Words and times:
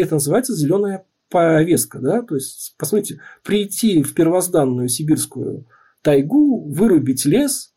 Это 0.00 0.14
называется 0.14 0.54
зеленая 0.54 1.04
повестка. 1.30 1.98
Да? 1.98 2.22
То 2.22 2.36
есть, 2.36 2.74
посмотрите, 2.78 3.20
прийти 3.42 4.02
в 4.02 4.14
первозданную 4.14 4.88
сибирскую 4.88 5.66
тайгу, 6.02 6.68
вырубить 6.68 7.24
лес, 7.24 7.72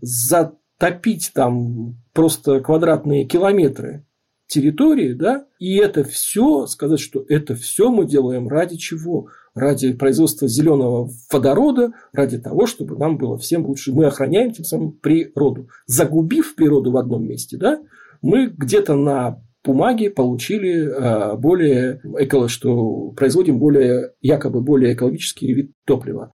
затопить 0.00 1.32
там 1.34 1.96
просто 2.12 2.60
квадратные 2.60 3.26
километры 3.26 4.06
территории, 4.46 5.14
да, 5.14 5.46
и 5.58 5.76
это 5.76 6.04
все, 6.04 6.66
сказать, 6.66 7.00
что 7.00 7.24
это 7.28 7.54
все 7.54 7.90
мы 7.90 8.06
делаем 8.06 8.48
ради 8.48 8.76
чего? 8.76 9.28
Ради 9.54 9.92
производства 9.92 10.48
зеленого 10.48 11.10
водорода, 11.30 11.92
ради 12.12 12.38
того, 12.38 12.66
чтобы 12.66 12.96
нам 12.96 13.16
было 13.18 13.38
всем 13.38 13.64
лучше. 13.66 13.92
Мы 13.92 14.06
охраняем 14.06 14.52
тем 14.52 14.64
самым 14.64 14.92
природу. 14.92 15.68
Загубив 15.86 16.56
природу 16.56 16.90
в 16.90 16.96
одном 16.96 17.26
месте, 17.26 17.56
да, 17.56 17.80
мы 18.20 18.46
где-то 18.46 18.96
на 18.96 19.40
бумаге 19.64 20.10
получили 20.10 20.88
а, 20.88 21.36
более 21.36 22.00
эко, 22.18 22.48
что 22.48 23.10
производим 23.16 23.58
более 23.58 24.12
якобы 24.20 24.60
более 24.60 24.94
экологический 24.94 25.52
вид 25.52 25.72
топлива. 25.86 26.32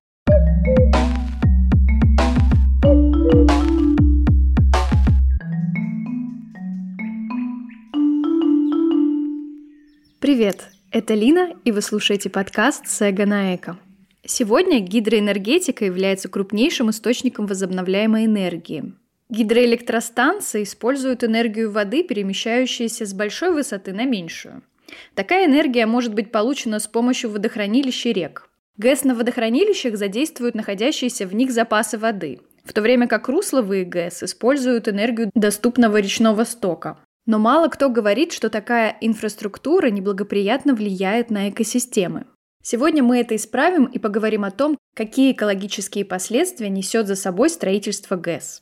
Привет, 10.21 10.69
это 10.93 11.15
Лина, 11.15 11.51
и 11.65 11.73
вы 11.73 11.80
слушаете 11.80 12.29
подкаст 12.30 12.87
«Сэга 12.87 13.27
на 13.27 13.55
эко». 13.55 13.79
Сегодня 14.24 14.80
гидроэнергетика 14.80 15.85
является 15.85 16.29
крупнейшим 16.29 16.91
источником 16.91 17.47
возобновляемой 17.47 18.27
энергии. 18.27 18.93
Гидроэлектростанции 19.30 20.65
используют 20.65 21.23
энергию 21.23 21.71
воды, 21.71 22.02
перемещающуюся 22.02 23.07
с 23.07 23.15
большой 23.15 23.52
высоты 23.52 23.93
на 23.93 24.05
меньшую. 24.05 24.62
Такая 25.15 25.47
энергия 25.47 25.87
может 25.87 26.15
быть 26.15 26.33
получена 26.33 26.80
с 26.80 26.88
помощью 26.88 27.30
водохранилищ 27.30 28.07
рек. 28.07 28.48
ГЭС 28.77 29.05
на 29.05 29.15
водохранилищах 29.15 29.96
задействуют 29.96 30.57
находящиеся 30.57 31.27
в 31.27 31.35
них 31.35 31.52
запасы 31.52 31.96
воды, 31.96 32.40
в 32.65 32.73
то 32.73 32.82
время 32.82 33.07
как 33.07 33.29
русловые 33.29 33.85
ГЭС 33.85 34.24
используют 34.24 34.88
энергию 34.88 35.30
доступного 35.35 35.99
речного 35.99 36.43
стока. 36.43 36.99
Но 37.27 37.38
мало 37.38 37.68
кто 37.68 37.88
говорит, 37.88 38.33
что 38.33 38.51
такая 38.51 38.96
инфраструктура 39.01 39.90
неблагоприятно 39.90 40.74
влияет 40.74 41.30
на 41.30 41.51
экосистемы. 41.51 42.24
Сегодня 42.62 43.02
мы 43.02 43.21
это 43.21 43.37
исправим 43.37 43.85
и 43.85 43.99
поговорим 43.99 44.45
о 44.45 44.51
том, 44.51 44.77
какие 44.95 45.33
экологические 45.33 46.05
последствия 46.05 46.68
несет 46.68 47.07
за 47.07 47.15
собой 47.15 47.49
строительство 47.49 48.16
ГЭС. 48.16 48.60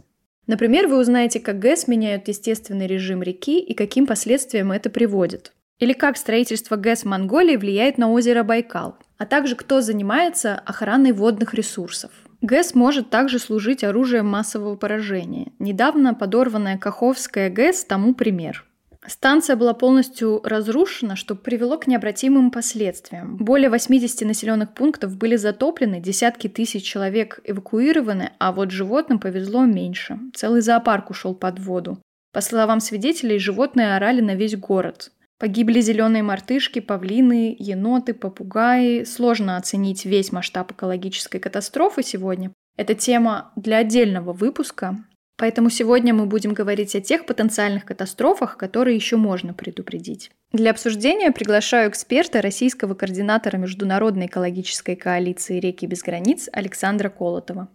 Например, 0.48 0.88
вы 0.88 0.98
узнаете, 0.98 1.40
как 1.40 1.58
ГЭС 1.58 1.86
меняют 1.86 2.26
естественный 2.26 2.86
режим 2.86 3.22
реки 3.22 3.60
и 3.60 3.74
каким 3.74 4.06
последствиям 4.06 4.72
это 4.72 4.88
приводит. 4.88 5.52
Или 5.78 5.92
как 5.92 6.16
строительство 6.16 6.76
ГЭС 6.76 7.02
в 7.02 7.04
Монголии 7.04 7.56
влияет 7.56 7.98
на 7.98 8.10
озеро 8.10 8.42
Байкал, 8.42 8.96
а 9.18 9.26
также 9.26 9.54
кто 9.54 9.82
занимается 9.82 10.54
охраной 10.54 11.12
водных 11.12 11.52
ресурсов. 11.52 12.10
ГЭС 12.40 12.74
может 12.74 13.10
также 13.10 13.38
служить 13.38 13.84
оружием 13.84 14.26
массового 14.26 14.74
поражения. 14.76 15.52
Недавно 15.58 16.14
подорванная 16.14 16.78
Каховская 16.78 17.50
ГЭС 17.50 17.84
тому 17.84 18.14
пример. 18.14 18.64
Станция 19.06 19.56
была 19.56 19.74
полностью 19.74 20.40
разрушена, 20.42 21.16
что 21.16 21.34
привело 21.34 21.78
к 21.78 21.86
необратимым 21.86 22.50
последствиям. 22.50 23.36
Более 23.36 23.70
80 23.70 24.22
населенных 24.22 24.74
пунктов 24.74 25.16
были 25.16 25.36
затоплены, 25.36 26.00
десятки 26.00 26.48
тысяч 26.48 26.82
человек 26.82 27.40
эвакуированы, 27.44 28.32
а 28.38 28.52
вот 28.52 28.70
животным 28.70 29.18
повезло 29.18 29.64
меньше. 29.64 30.18
Целый 30.34 30.60
зоопарк 30.60 31.10
ушел 31.10 31.34
под 31.34 31.60
воду. 31.60 31.98
По 32.32 32.40
словам 32.40 32.80
свидетелей, 32.80 33.38
животные 33.38 33.94
орали 33.96 34.20
на 34.20 34.34
весь 34.34 34.56
город. 34.56 35.12
Погибли 35.38 35.80
зеленые 35.80 36.24
мартышки, 36.24 36.80
павлины, 36.80 37.54
еноты, 37.58 38.12
попугаи. 38.12 39.04
Сложно 39.04 39.56
оценить 39.56 40.04
весь 40.04 40.32
масштаб 40.32 40.72
экологической 40.72 41.38
катастрофы 41.38 42.02
сегодня. 42.02 42.50
Это 42.76 42.94
тема 42.94 43.52
для 43.54 43.78
отдельного 43.78 44.32
выпуска. 44.32 44.98
Поэтому 45.40 45.70
сегодня 45.70 46.12
мы 46.12 46.26
будем 46.26 46.52
говорить 46.52 46.96
о 46.96 47.00
тех 47.00 47.24
потенциальных 47.24 47.84
катастрофах, 47.84 48.56
которые 48.56 48.96
еще 48.96 49.16
можно 49.16 49.54
предупредить. 49.54 50.32
Для 50.52 50.72
обсуждения 50.72 51.30
приглашаю 51.30 51.88
эксперта, 51.90 52.42
российского 52.42 52.94
координатора 52.94 53.56
Международной 53.56 54.26
экологической 54.26 54.96
коалиции 54.96 55.60
«Реки 55.60 55.86
без 55.86 56.02
границ» 56.02 56.48
Александра 56.52 57.08
Колотова. 57.08 57.68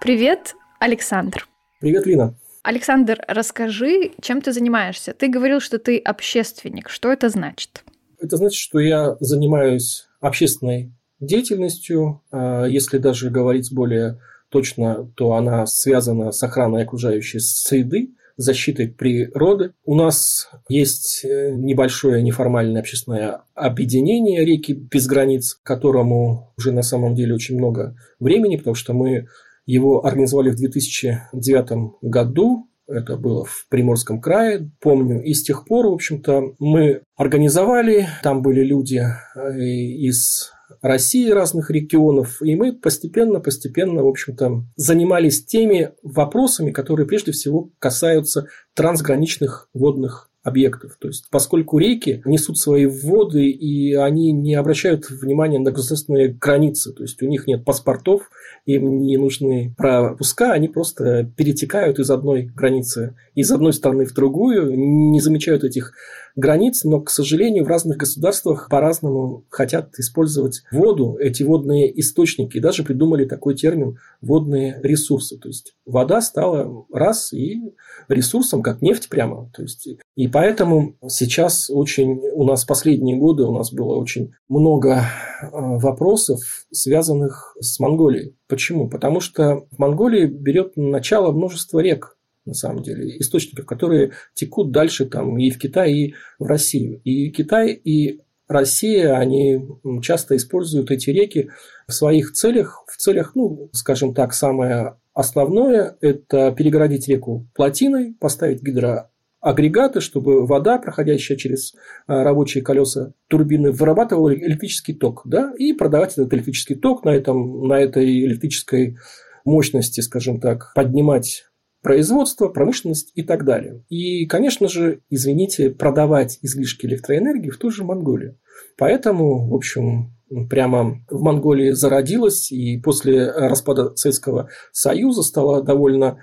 Привет, 0.00 0.56
Александр. 0.80 1.46
Привет, 1.80 2.04
Лина. 2.04 2.34
Александр, 2.64 3.20
расскажи, 3.28 4.10
чем 4.20 4.40
ты 4.40 4.52
занимаешься? 4.52 5.14
Ты 5.14 5.28
говорил, 5.28 5.60
что 5.60 5.78
ты 5.78 5.98
общественник. 5.98 6.88
Что 6.88 7.12
это 7.12 7.28
значит? 7.28 7.84
Это 8.18 8.36
значит, 8.36 8.58
что 8.58 8.80
я 8.80 9.16
занимаюсь 9.20 10.08
общественной 10.20 10.92
деятельностью. 11.26 12.22
А 12.30 12.66
если 12.66 12.98
даже 12.98 13.30
говорить 13.30 13.72
более 13.72 14.18
точно, 14.50 15.10
то 15.16 15.32
она 15.32 15.66
связана 15.66 16.30
с 16.30 16.42
охраной 16.42 16.84
окружающей 16.84 17.40
среды, 17.40 18.10
защитой 18.36 18.88
природы. 18.88 19.72
У 19.84 19.94
нас 19.94 20.48
есть 20.68 21.24
э, 21.24 21.52
небольшое 21.54 22.22
неформальное 22.22 22.80
общественное 22.80 23.42
объединение 23.54 24.44
«Реки 24.44 24.72
без 24.72 25.06
границ», 25.06 25.58
которому 25.62 26.52
уже 26.56 26.72
на 26.72 26.82
самом 26.82 27.14
деле 27.14 27.34
очень 27.34 27.56
много 27.56 27.96
времени, 28.18 28.56
потому 28.56 28.74
что 28.74 28.92
мы 28.92 29.28
его 29.66 30.04
организовали 30.04 30.50
в 30.50 30.56
2009 30.56 32.00
году. 32.02 32.68
Это 32.86 33.16
было 33.16 33.44
в 33.44 33.66
Приморском 33.70 34.20
крае, 34.20 34.70
помню. 34.80 35.22
И 35.22 35.32
с 35.32 35.42
тех 35.42 35.64
пор, 35.64 35.86
в 35.86 35.94
общем-то, 35.94 36.54
мы 36.58 37.00
организовали. 37.16 38.06
Там 38.22 38.42
были 38.42 38.62
люди 38.62 39.00
э, 39.00 39.58
из 39.58 40.50
России, 40.84 41.30
разных 41.30 41.70
регионов, 41.70 42.42
и 42.42 42.54
мы 42.56 42.74
постепенно-постепенно, 42.74 44.02
в 44.02 44.06
общем-то, 44.06 44.64
занимались 44.76 45.42
теми 45.42 45.92
вопросами, 46.02 46.72
которые 46.72 47.06
прежде 47.06 47.32
всего 47.32 47.70
касаются 47.78 48.48
трансграничных 48.74 49.70
водных 49.72 50.28
объектов. 50.42 50.98
То 51.00 51.08
есть, 51.08 51.28
поскольку 51.30 51.78
реки 51.78 52.20
несут 52.26 52.58
свои 52.58 52.84
воды, 52.84 53.48
и 53.48 53.94
они 53.94 54.30
не 54.30 54.54
обращают 54.54 55.08
внимания 55.08 55.58
на 55.58 55.72
государственные 55.72 56.28
границы, 56.28 56.92
то 56.92 57.02
есть, 57.02 57.20
у 57.22 57.26
них 57.26 57.46
нет 57.46 57.64
паспортов, 57.64 58.30
им 58.66 58.98
не 58.98 59.16
нужны 59.16 59.74
пропуска, 59.78 60.52
они 60.52 60.68
просто 60.68 61.24
перетекают 61.34 61.98
из 61.98 62.10
одной 62.10 62.42
границы, 62.42 63.16
из 63.34 63.50
одной 63.50 63.72
страны 63.72 64.04
в 64.04 64.12
другую, 64.12 64.78
не 64.78 65.20
замечают 65.22 65.64
этих 65.64 65.94
границ, 66.36 66.84
но, 66.84 67.00
к 67.00 67.10
сожалению, 67.10 67.64
в 67.64 67.68
разных 67.68 67.96
государствах 67.96 68.68
по-разному 68.68 69.44
хотят 69.50 69.94
использовать 69.98 70.62
воду, 70.72 71.16
эти 71.20 71.42
водные 71.42 72.00
источники, 72.00 72.56
и 72.56 72.60
даже 72.60 72.82
придумали 72.82 73.24
такой 73.24 73.54
термин 73.54 73.98
«водные 74.20 74.80
ресурсы». 74.82 75.38
То 75.38 75.48
есть, 75.48 75.74
вода 75.86 76.20
стала 76.20 76.86
раз 76.92 77.32
и 77.32 77.60
ресурсом, 78.08 78.62
как 78.62 78.82
нефть 78.82 79.08
прямо. 79.08 79.50
То 79.54 79.62
есть, 79.62 79.88
и 80.16 80.28
поэтому 80.28 80.96
сейчас 81.08 81.70
очень 81.70 82.20
у 82.32 82.44
нас 82.44 82.64
последние 82.64 83.16
годы 83.16 83.44
у 83.44 83.56
нас 83.56 83.72
было 83.72 83.96
очень 83.96 84.32
много 84.48 84.96
э, 84.96 85.48
вопросов, 85.52 86.40
связанных 86.70 87.56
с 87.60 87.78
Монголией. 87.78 88.36
Почему? 88.48 88.88
Потому 88.88 89.20
что 89.20 89.66
в 89.70 89.78
Монголии 89.78 90.26
берет 90.26 90.76
начало 90.76 91.32
множество 91.32 91.80
рек, 91.80 92.13
на 92.46 92.54
самом 92.54 92.82
деле, 92.82 93.18
источников, 93.18 93.66
которые 93.66 94.12
текут 94.34 94.70
дальше 94.70 95.06
там 95.06 95.38
и 95.38 95.50
в 95.50 95.58
Китай, 95.58 95.92
и 95.92 96.14
в 96.38 96.46
Россию. 96.46 97.00
И 97.04 97.30
Китай, 97.30 97.72
и 97.72 98.20
Россия, 98.48 99.16
они 99.16 99.66
часто 100.02 100.36
используют 100.36 100.90
эти 100.90 101.10
реки 101.10 101.50
в 101.88 101.92
своих 101.92 102.32
целях, 102.32 102.84
в 102.86 102.96
целях, 102.96 103.34
ну, 103.34 103.70
скажем 103.72 104.14
так, 104.14 104.34
самое 104.34 104.96
основное– 105.14 105.96
это 106.00 106.52
перегородить 106.52 107.08
реку 107.08 107.46
плотиной, 107.54 108.14
поставить 108.20 108.62
гидроагрегаты, 108.62 110.00
чтобы 110.00 110.46
вода, 110.46 110.78
проходящая 110.78 111.38
через 111.38 111.74
а, 112.06 112.22
рабочие 112.22 112.62
колеса 112.62 113.12
турбины, 113.28 113.70
вырабатывала 113.70 114.34
электрический 114.34 114.92
ток, 114.92 115.22
да, 115.24 115.54
и 115.56 115.72
продавать 115.72 116.12
этот 116.12 116.32
электрический 116.34 116.74
ток 116.74 117.04
на, 117.04 117.10
этом, 117.10 117.66
на 117.66 117.80
этой 117.80 118.24
электрической 118.24 118.98
мощности, 119.46 120.00
скажем 120.00 120.40
так, 120.40 120.72
поднимать 120.74 121.46
производство, 121.84 122.48
промышленность 122.48 123.12
и 123.14 123.22
так 123.22 123.44
далее. 123.44 123.84
И, 123.90 124.24
конечно 124.26 124.68
же, 124.68 125.02
извините, 125.10 125.70
продавать 125.70 126.38
излишки 126.40 126.86
электроэнергии 126.86 127.50
в 127.50 127.58
ту 127.58 127.70
же 127.70 127.84
Монголию. 127.84 128.38
Поэтому, 128.78 129.48
в 129.50 129.54
общем, 129.54 130.16
прямо 130.48 131.04
в 131.10 131.20
Монголии 131.22 131.72
зародилась, 131.72 132.50
и 132.50 132.80
после 132.80 133.30
распада 133.30 133.94
Советского 133.96 134.48
Союза 134.72 135.22
стало 135.22 135.62
довольно 135.62 136.18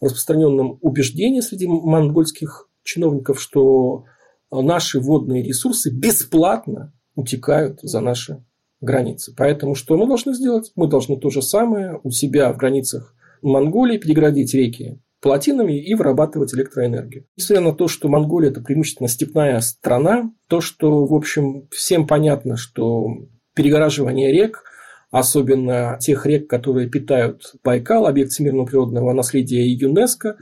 распространенным 0.00 0.78
убеждение 0.82 1.40
среди 1.40 1.66
монгольских 1.66 2.68
чиновников, 2.84 3.40
что 3.40 4.04
наши 4.50 5.00
водные 5.00 5.42
ресурсы 5.42 5.90
бесплатно 5.90 6.92
утекают 7.14 7.80
за 7.80 8.00
наши 8.00 8.44
границы. 8.82 9.34
Поэтому 9.34 9.74
что 9.74 9.96
мы 9.96 10.06
должны 10.06 10.34
сделать? 10.34 10.72
Мы 10.76 10.88
должны 10.88 11.18
то 11.18 11.30
же 11.30 11.40
самое 11.40 11.98
у 12.02 12.10
себя 12.10 12.52
в 12.52 12.58
границах 12.58 13.14
Монголии 13.40 13.96
переградить 13.96 14.52
реки 14.52 15.00
плотинами 15.26 15.78
и 15.78 15.94
вырабатывать 15.94 16.54
электроэнергию. 16.54 17.26
Несмотря 17.36 17.64
на 17.64 17.74
то, 17.74 17.88
что 17.88 18.08
Монголия– 18.08 18.50
это 18.50 18.60
преимущественно 18.60 19.08
степная 19.08 19.60
страна, 19.60 20.32
то, 20.48 20.60
что, 20.60 21.04
в 21.04 21.14
общем, 21.14 21.68
всем 21.70 22.06
понятно, 22.06 22.56
что 22.56 23.28
перегораживание 23.54 24.32
рек– 24.32 24.64
особенно 25.10 25.98
тех 26.00 26.26
рек, 26.26 26.48
которые 26.48 26.88
питают 26.88 27.54
Байкал, 27.62 28.06
объект 28.06 28.32
всемирного 28.32 28.66
природного 28.66 29.12
наследия 29.12 29.66
ЮНЕСКО, 29.66 30.36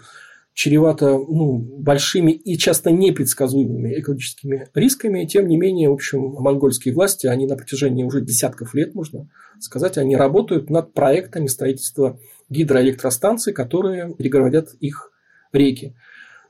чревато 0.53 1.19
ну, 1.19 1.59
большими 1.59 2.31
и 2.31 2.57
часто 2.57 2.91
непредсказуемыми 2.91 3.99
экологическими 4.01 4.69
рисками. 4.75 5.27
Тем 5.27 5.49
не 5.49 5.57
менее, 5.57 5.91
в 5.91 5.95
общем, 5.95 6.21
монгольские 6.21 6.95
власти, 6.95 7.27
они 7.27 7.47
на 7.47 7.57
протяжении 7.57 8.05
уже 8.05 8.21
десятков 8.21 8.75
лет, 8.75 8.95
можно 8.95 9.29
сказать, 9.61 9.99
они 9.99 10.17
работают 10.17 10.71
над 10.71 10.93
проектами 10.93 11.47
строительства 11.47 12.19
гидроэлектростанций, 12.49 13.53
которые 13.53 14.15
перегородят 14.15 14.75
их 14.81 15.13
реки. 15.53 15.95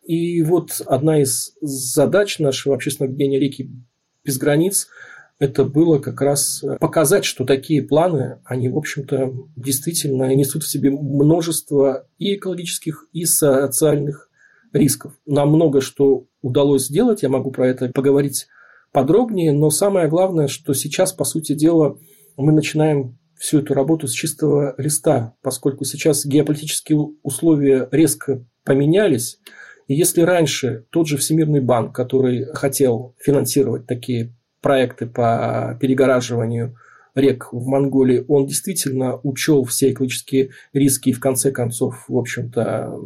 И 0.03 0.43
вот 0.43 0.83
одна 0.85 1.23
из 1.23 1.57
задач 1.61 2.39
нашего 2.39 2.75
общественного 2.75 3.13
объединения 3.13 3.41
«Реки 3.41 3.71
без 4.25 4.39
границ» 4.39 4.89
это 5.39 5.65
было 5.65 5.99
как 5.99 6.21
раз 6.21 6.63
показать, 6.81 7.25
что 7.25 7.45
такие 7.45 7.83
планы, 7.83 8.39
они, 8.45 8.69
в 8.69 8.77
общем-то, 8.77 9.35
действительно 9.57 10.33
несут 10.35 10.63
в 10.63 10.71
себе 10.71 10.91
множество 10.91 12.07
и 12.19 12.37
экологических, 12.37 13.07
и 13.13 13.25
социальных 13.25 14.29
рисков. 14.73 15.15
Нам 15.27 15.49
много 15.49 15.81
что 15.81 16.27
удалось 16.41 16.87
сделать, 16.87 17.23
я 17.23 17.29
могу 17.29 17.51
про 17.51 17.69
это 17.69 17.89
поговорить 17.89 18.47
подробнее, 18.93 19.53
но 19.53 19.71
самое 19.71 20.09
главное, 20.09 20.47
что 20.47 20.73
сейчас, 20.73 21.13
по 21.13 21.25
сути 21.25 21.55
дела, 21.55 21.99
мы 22.37 22.53
начинаем 22.53 23.19
всю 23.45 23.59
эту 23.59 23.75
работу 23.75 24.09
с 24.09 24.13
чистого 24.13 24.75
листа, 24.79 25.35
поскольку 25.43 25.85
сейчас 25.85 26.25
геополитические 26.25 27.11
условия 27.23 27.89
резко 27.93 28.43
поменялись. 28.65 29.39
И 29.87 29.95
если 29.95 30.23
раньше 30.23 30.87
тот 30.89 31.09
же 31.09 31.19
Всемирный 31.19 31.61
банк, 31.61 31.95
который 31.95 32.47
хотел 32.55 33.15
финансировать 33.19 33.87
такие 33.87 34.33
проекты 34.63 35.05
по 35.05 35.77
перегораживанию 35.79 36.75
рек 37.15 37.53
в 37.53 37.67
Монголии, 37.67 38.25
он 38.29 38.47
действительно 38.47 39.21
учел 39.23 39.65
все 39.65 39.91
экологические 39.91 40.53
риски 40.73 41.11
и 41.11 41.13
в 41.13 41.21
конце 41.21 41.53
концов, 41.53 42.07
в 42.09 42.17
общем-то, 42.17 42.99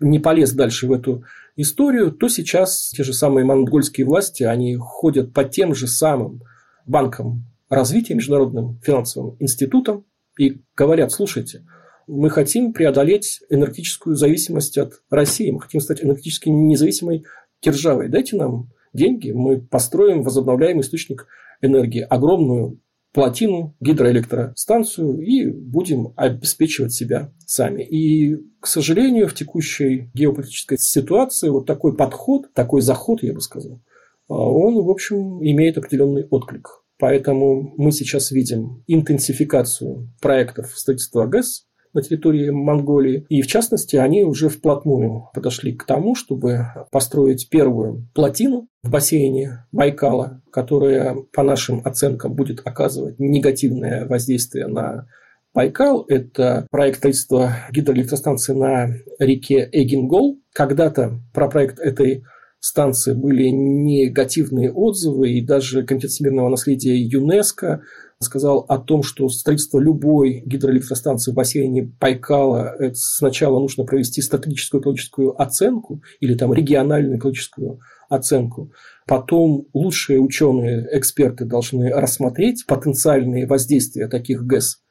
не 0.00 0.18
полез 0.18 0.52
дальше 0.52 0.86
в 0.86 0.92
эту 0.92 1.24
историю, 1.56 2.10
то 2.10 2.30
сейчас 2.30 2.88
те 2.96 3.04
же 3.04 3.12
самые 3.12 3.44
монгольские 3.44 4.06
власти, 4.06 4.44
они 4.44 4.76
ходят 4.76 5.34
по 5.34 5.44
тем 5.44 5.74
же 5.74 5.88
самым 5.88 6.42
банкам 6.86 7.44
развития, 7.68 8.14
международным 8.14 8.80
финансовым 8.82 9.36
институтам 9.40 10.04
и 10.38 10.62
говорят, 10.76 11.12
слушайте, 11.12 11.64
мы 12.06 12.30
хотим 12.30 12.72
преодолеть 12.72 13.40
энергетическую 13.50 14.16
зависимость 14.16 14.78
от 14.78 15.02
России, 15.10 15.50
мы 15.50 15.60
хотим 15.60 15.80
стать 15.80 16.02
энергетически 16.02 16.48
независимой 16.48 17.24
державой. 17.62 18.08
Дайте 18.08 18.36
нам 18.36 18.70
деньги, 18.92 19.30
мы 19.30 19.60
построим 19.60 20.22
возобновляемый 20.22 20.82
источник 20.82 21.26
энергии, 21.60 22.00
огромную 22.00 22.80
плотину, 23.12 23.74
гидроэлектростанцию 23.80 25.20
и 25.20 25.46
будем 25.46 26.12
обеспечивать 26.16 26.92
себя 26.92 27.32
сами. 27.46 27.82
И, 27.82 28.36
к 28.60 28.66
сожалению, 28.66 29.28
в 29.28 29.34
текущей 29.34 30.10
геополитической 30.14 30.78
ситуации 30.78 31.48
вот 31.48 31.66
такой 31.66 31.96
подход, 31.96 32.52
такой 32.54 32.80
заход, 32.80 33.22
я 33.22 33.32
бы 33.32 33.40
сказал, 33.40 33.80
он, 34.28 34.82
в 34.82 34.90
общем, 34.90 35.42
имеет 35.42 35.78
определенный 35.78 36.26
отклик. 36.26 36.77
Поэтому 36.98 37.74
мы 37.76 37.92
сейчас 37.92 38.30
видим 38.30 38.82
интенсификацию 38.86 40.12
проектов 40.20 40.76
строительства 40.76 41.26
ГЭС, 41.26 41.68
на 41.94 42.02
территории 42.02 42.50
Монголии. 42.50 43.24
И, 43.28 43.42
в 43.42 43.46
частности, 43.46 43.96
они 43.96 44.24
уже 44.24 44.48
вплотную 44.48 45.30
подошли 45.34 45.72
к 45.72 45.84
тому, 45.84 46.14
чтобы 46.14 46.66
построить 46.90 47.48
первую 47.48 48.08
плотину 48.14 48.68
в 48.82 48.90
бассейне 48.90 49.66
Байкала, 49.72 50.42
которая, 50.52 51.16
по 51.32 51.42
нашим 51.42 51.80
оценкам, 51.84 52.34
будет 52.34 52.60
оказывать 52.64 53.18
негативное 53.18 54.06
воздействие 54.06 54.66
на 54.66 55.06
Байкал. 55.54 56.04
Это 56.08 56.66
проект 56.70 56.98
строительства 56.98 57.52
гидроэлектростанции 57.72 58.52
на 58.52 58.94
реке 59.18 59.68
Эгингол. 59.72 60.38
Когда-то 60.52 61.20
про 61.32 61.48
проект 61.48 61.78
этой 61.78 62.24
станции 62.60 63.12
были 63.12 63.48
негативные 63.48 64.72
отзывы, 64.72 65.30
и 65.30 65.44
даже 65.44 65.84
Комитет 65.84 66.10
всемирного 66.10 66.48
наследия 66.48 66.96
ЮНЕСКО 66.96 67.82
сказал 68.20 68.64
о 68.68 68.78
том, 68.78 69.02
что 69.02 69.28
строительство 69.28 69.78
любой 69.78 70.42
гидроэлектростанции 70.44 71.30
в 71.30 71.34
бассейне 71.34 71.92
Байкала 72.00 72.74
это 72.78 72.96
сначала 72.96 73.60
нужно 73.60 73.84
провести 73.84 74.22
стратегическую 74.22 74.80
экологическую 74.80 75.40
оценку 75.40 76.02
или 76.20 76.34
там 76.34 76.52
региональную 76.52 77.18
экологическую 77.18 77.78
оценку. 78.08 78.72
Потом 79.06 79.66
лучшие 79.72 80.18
ученые, 80.18 80.88
эксперты 80.92 81.44
должны 81.44 81.90
рассмотреть 81.90 82.66
потенциальные 82.66 83.46
воздействия 83.46 84.08
таких 84.08 84.44
ГЭС 84.44 84.82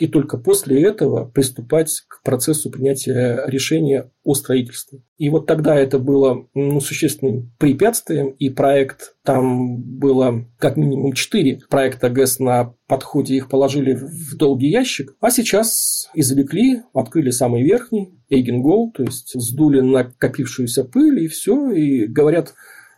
и 0.00 0.06
только 0.06 0.38
после 0.38 0.82
этого 0.82 1.26
приступать 1.26 2.04
к 2.08 2.22
процессу 2.22 2.70
принятия 2.70 3.44
решения 3.46 4.10
о 4.24 4.34
строительстве. 4.34 5.02
И 5.18 5.28
вот 5.28 5.46
тогда 5.46 5.76
это 5.76 5.98
было 5.98 6.48
ну, 6.54 6.80
существенным 6.80 7.52
препятствием, 7.58 8.30
и 8.30 8.48
проект, 8.48 9.14
там 9.22 9.82
было 9.82 10.46
как 10.58 10.78
минимум 10.78 11.12
четыре 11.12 11.60
проекта 11.68 12.08
ГЭС 12.08 12.38
на 12.38 12.74
подходе, 12.86 13.34
их 13.36 13.48
положили 13.50 13.94
в 13.94 14.36
долгий 14.36 14.70
ящик, 14.70 15.14
а 15.20 15.30
сейчас 15.30 16.08
извлекли, 16.14 16.82
открыли 16.94 17.30
самый 17.30 17.62
верхний, 17.62 18.14
Эйгенгол, 18.30 18.92
то 18.92 19.02
есть 19.02 19.32
сдули 19.34 19.80
накопившуюся 19.80 20.84
пыль, 20.84 21.24
и 21.24 21.28
все, 21.28 21.70
и 21.72 22.06
говорят 22.06 22.54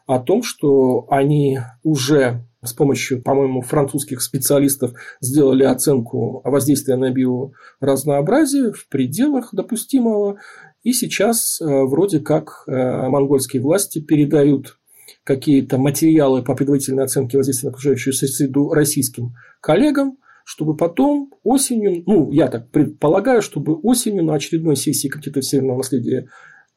о 0.06 0.20
том, 0.20 0.42
что 0.44 1.06
они 1.10 1.58
уже 1.82 2.44
с 2.64 2.72
помощью, 2.72 3.22
по-моему, 3.22 3.60
французских 3.60 4.22
специалистов 4.22 4.92
сделали 5.20 5.64
оценку 5.64 6.42
воздействия 6.44 6.96
на 6.96 7.10
биоразнообразие 7.10 8.72
в 8.72 8.88
пределах 8.88 9.52
допустимого. 9.52 10.38
И 10.82 10.92
сейчас 10.92 11.60
э, 11.60 11.64
вроде 11.64 12.20
как 12.20 12.64
э, 12.66 13.08
монгольские 13.08 13.62
власти 13.62 14.00
передают 14.00 14.78
какие-то 15.24 15.78
материалы 15.78 16.42
по 16.42 16.54
предварительной 16.54 17.04
оценке 17.04 17.36
воздействия 17.36 17.68
на 17.68 17.72
окружающую 17.72 18.12
среду 18.12 18.72
российским 18.72 19.34
коллегам, 19.60 20.18
чтобы 20.44 20.76
потом 20.76 21.32
осенью, 21.44 22.02
ну, 22.06 22.30
я 22.32 22.48
так 22.48 22.70
предполагаю, 22.70 23.42
чтобы 23.42 23.74
осенью 23.74 24.24
на 24.24 24.34
очередной 24.34 24.76
сессии 24.76 25.08
Комитета 25.08 25.42
Северного 25.42 25.78
наследия 25.78 26.28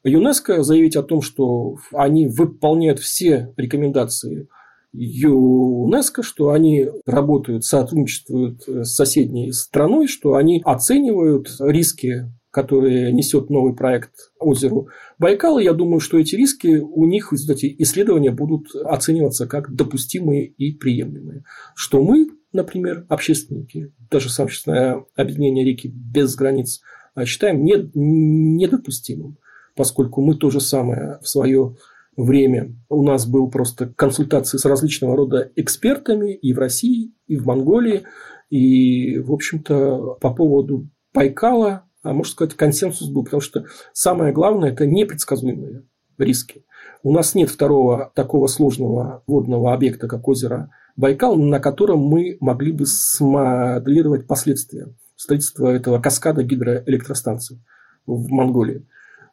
ЮНЕСКО 0.04 0.62
заявить 0.62 0.94
о 0.94 1.02
том, 1.02 1.20
что 1.20 1.76
они 1.92 2.28
выполняют 2.28 3.00
все 3.00 3.52
рекомендации 3.56 4.48
ЮНЕСКО, 4.92 6.22
что 6.22 6.50
они 6.50 6.88
работают, 7.04 7.64
сотрудничают 7.64 8.62
с 8.66 8.94
соседней 8.94 9.52
страной, 9.52 10.06
что 10.06 10.34
они 10.34 10.62
оценивают 10.64 11.48
риски 11.60 12.30
которые 12.56 13.12
несет 13.12 13.50
новый 13.50 13.74
проект 13.74 14.12
озеру 14.40 14.88
Байкала, 15.18 15.58
я 15.58 15.74
думаю, 15.74 16.00
что 16.00 16.18
эти 16.18 16.36
риски 16.36 16.78
у 16.78 17.04
них, 17.04 17.30
эти 17.34 17.76
исследования 17.82 18.30
будут 18.30 18.74
оцениваться 18.74 19.46
как 19.46 19.74
допустимые 19.74 20.46
и 20.46 20.72
приемлемые. 20.72 21.44
Что 21.74 22.02
мы, 22.02 22.28
например, 22.54 23.04
общественники, 23.10 23.92
даже 24.10 24.30
сообщественное 24.30 25.04
объединение 25.16 25.66
реки 25.66 25.88
без 25.88 26.34
границ, 26.34 26.80
считаем 27.26 27.62
недопустимым, 27.62 29.36
поскольку 29.74 30.22
мы 30.22 30.34
то 30.34 30.48
же 30.48 30.62
самое 30.62 31.18
в 31.20 31.28
свое 31.28 31.76
время. 32.16 32.74
У 32.88 33.02
нас 33.02 33.26
был 33.26 33.50
просто 33.50 33.86
консультации 33.86 34.58
с 34.58 34.64
различного 34.64 35.16
рода 35.16 35.50
экспертами 35.56 36.34
и 36.34 36.52
в 36.52 36.58
России, 36.58 37.14
и 37.26 37.36
в 37.36 37.46
Монголии. 37.46 38.04
И, 38.50 39.18
в 39.18 39.32
общем-то, 39.32 40.18
по 40.20 40.32
поводу 40.32 40.88
Байкала, 41.12 41.84
а 42.02 42.12
можно 42.12 42.32
сказать, 42.32 42.54
консенсус 42.54 43.08
был, 43.08 43.24
потому 43.24 43.40
что 43.40 43.64
самое 43.92 44.32
главное– 44.32 44.70
это 44.72 44.86
непредсказуемые 44.86 45.84
риски. 46.18 46.64
У 47.02 47.12
нас 47.12 47.34
нет 47.34 47.50
второго 47.50 48.12
такого 48.14 48.46
сложного 48.46 49.22
водного 49.26 49.74
объекта, 49.74 50.08
как 50.08 50.26
озеро 50.28 50.70
Байкал, 50.96 51.36
на 51.36 51.60
котором 51.60 52.00
мы 52.00 52.36
могли 52.40 52.72
бы 52.72 52.86
смоделировать 52.86 54.26
последствия 54.26 54.94
строительства 55.16 55.68
этого 55.68 56.00
каскада 56.00 56.42
гидроэлектростанций 56.42 57.62
в 58.06 58.28
Монголии. 58.30 58.86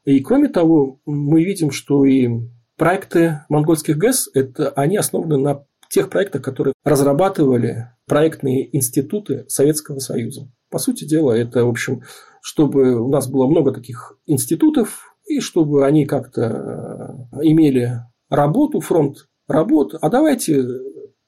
И 0.05 0.19
кроме 0.19 0.49
того, 0.49 0.99
мы 1.05 1.43
видим, 1.43 1.71
что 1.71 2.05
и 2.05 2.29
Проекты 2.77 3.41
монгольских 3.49 3.97
ГЭС– 3.97 4.29
это 4.33 4.69
они 4.69 4.97
основаны 4.97 5.37
на 5.37 5.65
тех 5.89 6.09
проектах, 6.09 6.41
которые 6.41 6.73
разрабатывали 6.83 7.91
проектные 8.07 8.75
институты 8.75 9.45
Советского 9.47 9.99
Союза. 9.99 10.51
По 10.71 10.79
сути 10.79 11.05
дела, 11.05 11.33
это, 11.33 11.65
в 11.65 11.69
общем, 11.69 12.01
чтобы 12.41 12.99
у 12.99 13.09
нас 13.09 13.29
было 13.29 13.45
много 13.45 13.71
таких 13.71 14.17
институтов, 14.25 15.15
и 15.25 15.39
чтобы 15.39 15.85
они 15.85 16.05
как-то 16.05 17.29
э, 17.31 17.43
имели 17.43 18.01
работу, 18.29 18.79
фронт 18.79 19.27
работ. 19.47 19.95
А 20.01 20.09
давайте 20.09 20.65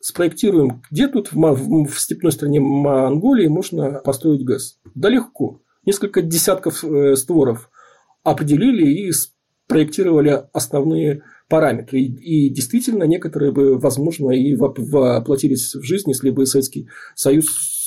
спроектируем, 0.01 0.81
где 0.91 1.07
тут 1.07 1.31
в, 1.31 1.99
степной 1.99 2.31
стране 2.31 2.59
Монголии 2.59 3.47
можно 3.47 4.01
построить 4.03 4.43
ГЭС. 4.43 4.79
Да 4.95 5.09
легко. 5.09 5.61
Несколько 5.85 6.21
десятков 6.21 6.83
э, 6.83 7.15
створов 7.15 7.69
определили 8.23 8.85
и 8.85 9.11
проектировали 9.67 10.43
основные 10.53 11.23
параметры. 11.49 11.99
И, 11.99 12.47
и 12.47 12.49
действительно, 12.49 13.03
некоторые 13.03 13.51
бы, 13.51 13.77
возможно, 13.77 14.31
и 14.31 14.55
воплотились 14.55 15.75
в 15.75 15.83
жизнь, 15.83 16.09
если 16.09 16.29
бы 16.29 16.45
Советский 16.45 16.89
Союз 17.15 17.45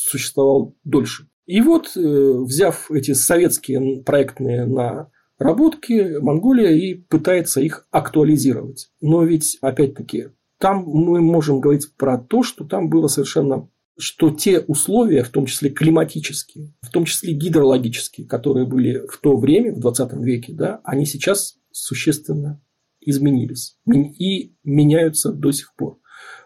существовал 0.08 0.76
дольше. 0.85 1.28
И 1.47 1.61
вот, 1.61 1.97
э, 1.97 2.00
взяв 2.00 2.90
эти 2.90 3.12
советские 3.12 4.02
проектные 4.02 4.66
наработки, 4.66 6.18
Монголия 6.20 6.73
и 6.73 6.94
пытается 6.94 7.61
их 7.61 7.87
актуализировать. 7.90 8.90
Но 9.00 9.25
ведь, 9.25 9.58
опять-таки, 9.61 10.28
там 10.58 10.85
мы 10.85 11.20
можем 11.20 11.61
говорить 11.61 11.94
про 11.97 12.18
то, 12.18 12.42
что 12.42 12.64
там 12.64 12.88
было 12.88 13.08
совершенно 13.08 13.68
что 14.00 14.30
те 14.30 14.61
условия, 14.61 15.25
в 15.25 15.30
том 15.30 15.47
числе 15.47 15.70
климатические, 15.70 16.73
в 16.82 16.90
том 16.90 17.04
числе 17.04 17.32
гидрологические, 17.32 18.28
которые 18.28 18.64
были 18.64 19.04
в 19.08 19.18
то 19.18 19.37
время, 19.37 19.75
в 19.75 19.80
20 19.80 20.12
веке, 20.25 20.52
да, 20.52 20.80
они 20.85 21.04
сейчас 21.04 21.57
существенно 21.70 22.60
изменились 23.00 23.78
и 23.87 24.54
меняются 24.64 25.32
до 25.32 25.52
сих 25.52 25.75
пор. 25.75 25.98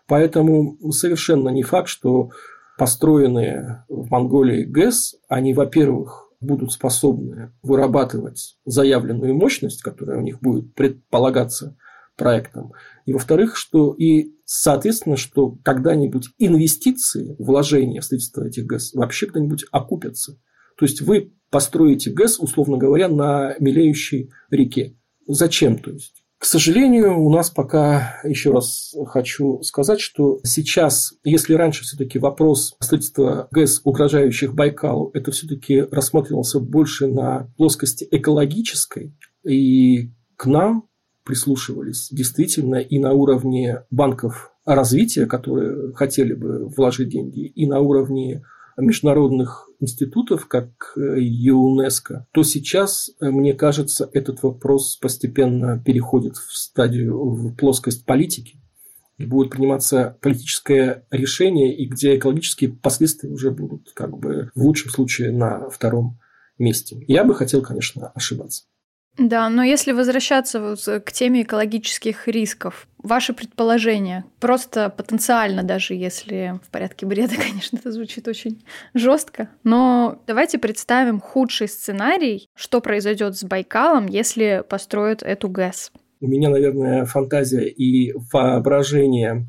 Поэтому 0.06 0.76
совершенно 0.92 1.48
не 1.48 1.62
факт, 1.62 1.88
что 1.88 2.30
построенные 2.78 3.84
в 3.88 4.10
Монголии 4.10 4.64
ГЭС, 4.64 5.16
они, 5.28 5.54
во-первых, 5.54 6.28
будут 6.40 6.72
способны 6.72 7.52
вырабатывать 7.62 8.56
заявленную 8.64 9.34
мощность, 9.34 9.82
которая 9.82 10.18
у 10.18 10.22
них 10.22 10.40
будет 10.40 10.74
предполагаться 10.74 11.76
проектом. 12.16 12.72
И 13.06 13.12
во-вторых, 13.12 13.56
что 13.56 13.94
и, 13.94 14.34
соответственно, 14.44 15.16
что 15.16 15.56
когда-нибудь 15.62 16.28
инвестиции, 16.38 17.36
вложения 17.38 18.00
в 18.00 18.04
строительство 18.04 18.44
этих 18.44 18.66
ГЭС 18.66 18.92
вообще 18.94 19.26
когда-нибудь 19.26 19.64
окупятся. 19.70 20.38
То 20.76 20.84
есть 20.84 21.00
вы 21.00 21.32
построите 21.50 22.10
ГЭС, 22.10 22.38
условно 22.38 22.76
говоря, 22.76 23.08
на 23.08 23.54
мелеющей 23.58 24.30
реке. 24.50 24.96
Зачем, 25.26 25.78
то 25.78 25.90
есть? 25.90 26.22
К 26.42 26.44
сожалению, 26.44 27.20
у 27.20 27.30
нас 27.32 27.50
пока, 27.50 28.20
еще 28.24 28.50
раз 28.50 28.96
хочу 29.06 29.62
сказать, 29.62 30.00
что 30.00 30.40
сейчас, 30.42 31.14
если 31.22 31.54
раньше 31.54 31.84
все-таки 31.84 32.18
вопрос 32.18 32.74
строительства 32.80 33.46
ГЭС, 33.52 33.80
угрожающих 33.84 34.52
Байкалу, 34.52 35.12
это 35.14 35.30
все-таки 35.30 35.82
рассматривался 35.82 36.58
больше 36.58 37.06
на 37.06 37.48
плоскости 37.56 38.08
экологической, 38.10 39.14
и 39.44 40.10
к 40.34 40.46
нам 40.46 40.88
прислушивались 41.24 42.08
действительно 42.10 42.80
и 42.80 42.98
на 42.98 43.12
уровне 43.12 43.84
банков 43.92 44.52
развития, 44.64 45.26
которые 45.26 45.92
хотели 45.94 46.34
бы 46.34 46.66
вложить 46.66 47.10
деньги, 47.10 47.46
и 47.46 47.66
на 47.66 47.78
уровне 47.78 48.42
международных 48.82 49.68
институтов, 49.80 50.46
как 50.46 50.92
э, 50.96 51.16
ЮНЕСКО, 51.18 52.26
то 52.32 52.42
сейчас, 52.42 53.10
э, 53.20 53.30
мне 53.30 53.54
кажется, 53.54 54.08
этот 54.12 54.42
вопрос 54.42 54.96
постепенно 54.96 55.82
переходит 55.82 56.36
в 56.36 56.56
стадию, 56.56 57.18
в 57.24 57.54
плоскость 57.54 58.04
политики, 58.04 58.60
и 59.18 59.26
будет 59.26 59.50
приниматься 59.50 60.16
политическое 60.20 61.06
решение, 61.10 61.76
и 61.76 61.86
где 61.86 62.16
экологические 62.16 62.70
последствия 62.70 63.30
уже 63.30 63.50
будут 63.50 63.92
как 63.94 64.16
бы 64.18 64.50
в 64.54 64.62
лучшем 64.62 64.90
случае 64.90 65.32
на 65.32 65.68
втором 65.68 66.18
месте. 66.58 67.04
Я 67.08 67.24
бы 67.24 67.34
хотел, 67.34 67.62
конечно, 67.62 68.08
ошибаться. 68.08 68.64
Да, 69.18 69.50
но 69.50 69.62
если 69.62 69.92
возвращаться 69.92 70.76
к 71.04 71.12
теме 71.12 71.42
экологических 71.42 72.28
рисков, 72.28 72.88
ваши 73.02 73.34
предположения, 73.34 74.24
просто 74.40 74.88
потенциально, 74.88 75.62
даже 75.62 75.94
если 75.94 76.58
в 76.64 76.70
порядке 76.70 77.04
бреда, 77.04 77.34
конечно, 77.50 77.76
это 77.76 77.92
звучит 77.92 78.26
очень 78.26 78.64
жестко, 78.94 79.50
но 79.64 80.22
давайте 80.26 80.58
представим 80.58 81.20
худший 81.20 81.68
сценарий, 81.68 82.48
что 82.54 82.80
произойдет 82.80 83.36
с 83.36 83.44
Байкалом, 83.44 84.06
если 84.06 84.64
построят 84.66 85.22
эту 85.22 85.48
ГЭС. 85.48 85.92
У 86.20 86.26
меня, 86.26 86.48
наверное, 86.48 87.04
фантазия 87.04 87.68
и 87.68 88.14
воображение 88.32 89.46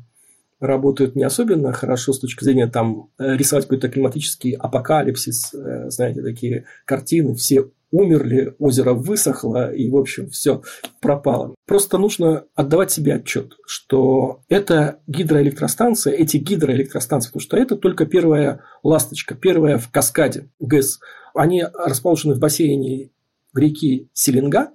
работают 0.60 1.14
не 1.14 1.22
особенно 1.22 1.72
хорошо 1.72 2.12
с 2.12 2.20
точки 2.20 2.42
зрения 2.44 2.66
там 2.66 3.10
рисовать 3.18 3.64
какой-то 3.64 3.88
климатический 3.88 4.52
апокалипсис, 4.52 5.54
э, 5.54 5.90
знаете, 5.90 6.22
такие 6.22 6.64
картины, 6.84 7.34
все 7.34 7.70
умерли, 7.94 8.54
озеро 8.58 8.92
высохло, 8.92 9.72
и, 9.72 9.88
в 9.88 9.96
общем, 9.96 10.28
все 10.28 10.62
пропало. 11.00 11.54
Просто 11.66 11.96
нужно 11.96 12.44
отдавать 12.54 12.90
себе 12.90 13.14
отчет, 13.14 13.56
что 13.66 14.42
это 14.48 14.98
гидроэлектростанция, 15.06 16.12
эти 16.12 16.38
гидроэлектростанции, 16.38 17.28
потому 17.28 17.40
что 17.40 17.56
это 17.56 17.76
только 17.76 18.04
первая 18.04 18.62
ласточка, 18.82 19.36
первая 19.36 19.78
в 19.78 19.90
каскаде 19.90 20.50
ГЭС. 20.58 20.98
Они 21.34 21.62
расположены 21.72 22.34
в 22.34 22.40
бассейне 22.40 23.10
реки 23.54 24.10
Селенга, 24.12 24.70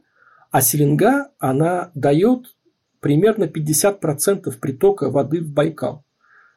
а 0.51 0.61
Селенга, 0.61 1.29
она 1.39 1.91
дает 1.95 2.55
примерно 3.01 3.45
50% 3.45 4.49
притока 4.59 5.09
воды 5.09 5.41
в 5.41 5.51
Байкал. 5.51 6.05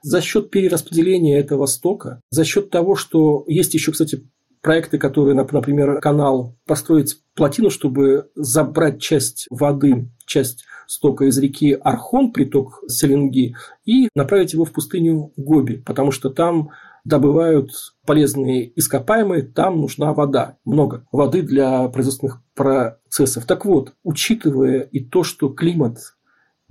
За 0.02 0.20
счет 0.20 0.50
перераспределения 0.50 1.38
этого 1.38 1.66
стока, 1.66 2.20
за 2.30 2.44
счет 2.44 2.70
того, 2.70 2.94
что 2.94 3.44
есть 3.46 3.74
еще, 3.74 3.92
кстати, 3.92 4.28
проекты, 4.62 4.98
которые, 4.98 5.34
например, 5.34 6.00
канал 6.00 6.56
построить 6.66 7.20
плотину, 7.34 7.68
чтобы 7.68 8.30
забрать 8.34 9.00
часть 9.00 9.46
воды, 9.50 10.08
часть 10.24 10.64
стока 10.86 11.24
из 11.26 11.38
реки 11.38 11.72
Архон, 11.72 12.32
приток 12.32 12.82
Селенги, 12.86 13.54
и 13.84 14.08
направить 14.14 14.52
его 14.52 14.64
в 14.64 14.72
пустыню 14.72 15.32
Гоби, 15.36 15.82
потому 15.84 16.10
что 16.10 16.30
там 16.30 16.70
добывают 17.04 17.70
полезные 18.06 18.78
ископаемые, 18.78 19.42
там 19.42 19.80
нужна 19.80 20.12
вода, 20.12 20.56
много 20.64 21.04
воды 21.10 21.42
для 21.42 21.88
производственных 21.88 22.40
процессов. 22.54 23.44
Так 23.44 23.64
вот, 23.64 23.94
учитывая 24.04 24.80
и 24.80 25.00
то, 25.00 25.24
что 25.24 25.48
климат 25.48 25.98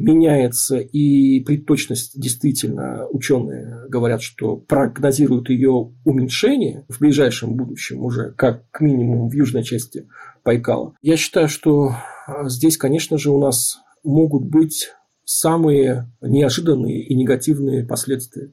меняется, 0.01 0.77
и 0.77 1.39
предточность 1.41 2.19
действительно 2.19 3.07
ученые 3.07 3.85
говорят, 3.87 4.21
что 4.21 4.57
прогнозируют 4.57 5.49
ее 5.49 5.93
уменьшение 6.03 6.85
в 6.89 6.99
ближайшем 6.99 7.55
будущем 7.55 8.03
уже, 8.03 8.31
как 8.31 8.63
минимум 8.79 9.29
в 9.29 9.33
южной 9.33 9.63
части 9.63 10.07
Байкала. 10.43 10.93
Я 11.01 11.17
считаю, 11.17 11.47
что 11.47 11.95
а, 12.27 12.49
здесь, 12.49 12.77
конечно 12.77 13.17
же, 13.17 13.31
у 13.31 13.39
нас 13.39 13.79
могут 14.03 14.45
быть 14.45 14.91
самые 15.23 16.11
неожиданные 16.21 17.03
и 17.03 17.15
негативные 17.15 17.85
последствия. 17.85 18.51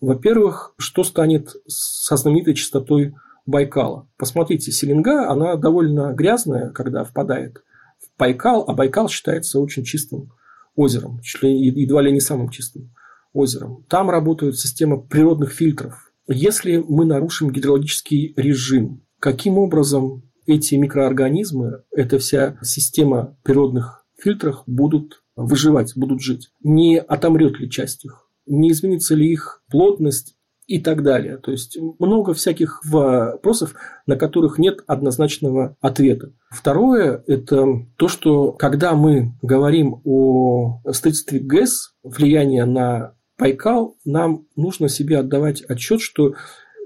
Во-первых, 0.00 0.74
что 0.78 1.02
станет 1.04 1.54
со 1.66 2.16
знаменитой 2.16 2.54
частотой 2.54 3.14
Байкала? 3.46 4.08
Посмотрите, 4.16 4.70
Селенга, 4.72 5.30
она 5.30 5.56
довольно 5.56 6.12
грязная, 6.12 6.70
когда 6.70 7.04
впадает 7.04 7.62
в 7.98 8.18
Байкал, 8.18 8.64
а 8.66 8.74
Байкал 8.74 9.08
считается 9.08 9.58
очень 9.60 9.84
чистым 9.84 10.32
озером, 10.78 11.20
едва 11.42 12.02
ли 12.02 12.12
не 12.12 12.20
самым 12.20 12.50
чистым 12.50 12.94
озером. 13.32 13.84
Там 13.88 14.10
работают 14.10 14.58
системы 14.58 15.02
природных 15.02 15.52
фильтров. 15.52 16.12
Если 16.28 16.76
мы 16.76 17.04
нарушим 17.04 17.50
гидрологический 17.50 18.32
режим, 18.36 19.02
каким 19.18 19.58
образом 19.58 20.22
эти 20.46 20.76
микроорганизмы, 20.76 21.82
эта 21.90 22.18
вся 22.18 22.58
система 22.62 23.36
природных 23.42 24.04
фильтров 24.20 24.62
будут 24.66 25.22
выживать, 25.36 25.92
будут 25.96 26.22
жить? 26.22 26.50
Не 26.62 27.00
отомрет 27.00 27.58
ли 27.58 27.68
часть 27.68 28.04
их? 28.04 28.28
Не 28.46 28.70
изменится 28.70 29.14
ли 29.14 29.30
их 29.30 29.62
плотность 29.70 30.36
и 30.68 30.78
так 30.78 31.02
далее. 31.02 31.38
То 31.38 31.50
есть 31.50 31.78
много 31.98 32.34
всяких 32.34 32.84
вопросов, 32.84 33.74
на 34.06 34.16
которых 34.16 34.58
нет 34.58 34.84
однозначного 34.86 35.76
ответа. 35.80 36.32
Второе– 36.50 37.24
это 37.26 37.86
то, 37.96 38.08
что 38.08 38.52
когда 38.52 38.94
мы 38.94 39.32
говорим 39.42 40.00
о 40.04 40.80
строительстве 40.92 41.40
ГЭС, 41.40 41.94
влияние 42.02 42.66
на 42.66 43.14
Байкал, 43.38 43.96
нам 44.04 44.46
нужно 44.56 44.88
себе 44.90 45.18
отдавать 45.18 45.62
отчет, 45.62 46.02
что 46.02 46.34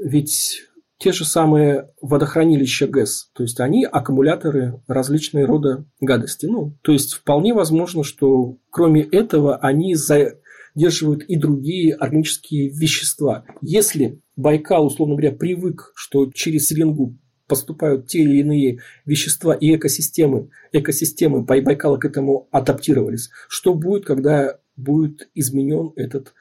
ведь 0.01 0.63
те 0.99 1.11
же 1.11 1.25
самые 1.25 1.89
водохранилища 2.01 2.87
ГЭС, 2.87 3.31
то 3.35 3.43
есть 3.43 3.59
они 3.59 3.85
аккумуляторы 3.85 4.81
различные 4.87 5.45
рода 5.45 5.85
гадости. 6.01 6.47
Ну, 6.47 6.79
то 6.83 6.93
есть 6.93 7.15
вполне 7.15 7.53
возможно, 7.53 8.05
что 8.05 8.59
кроме 8.71 9.03
этого 9.03 9.57
они 9.57 9.97
за 9.97 10.35
сдерживают 10.75 11.23
и 11.25 11.37
другие 11.37 11.95
органические 11.95 12.69
вещества. 12.69 13.45
Если 13.61 14.21
Байкал, 14.37 14.87
условно 14.87 15.15
говоря, 15.15 15.33
привык, 15.33 15.93
что 15.95 16.31
через 16.33 16.67
Селенгу 16.67 17.17
поступают 17.47 18.07
те 18.07 18.21
или 18.21 18.39
иные 18.39 18.79
вещества 19.05 19.53
и 19.55 19.75
экосистемы, 19.77 20.49
экосистемы 20.73 21.43
Байкала 21.43 21.99
к 21.99 22.05
этому 22.05 22.49
адаптировались, 22.51 23.31
что 23.49 23.75
будет, 23.75 24.07
когда 24.07 24.59
будет 24.77 25.29
изменен 25.35 25.93
этот 25.97 26.33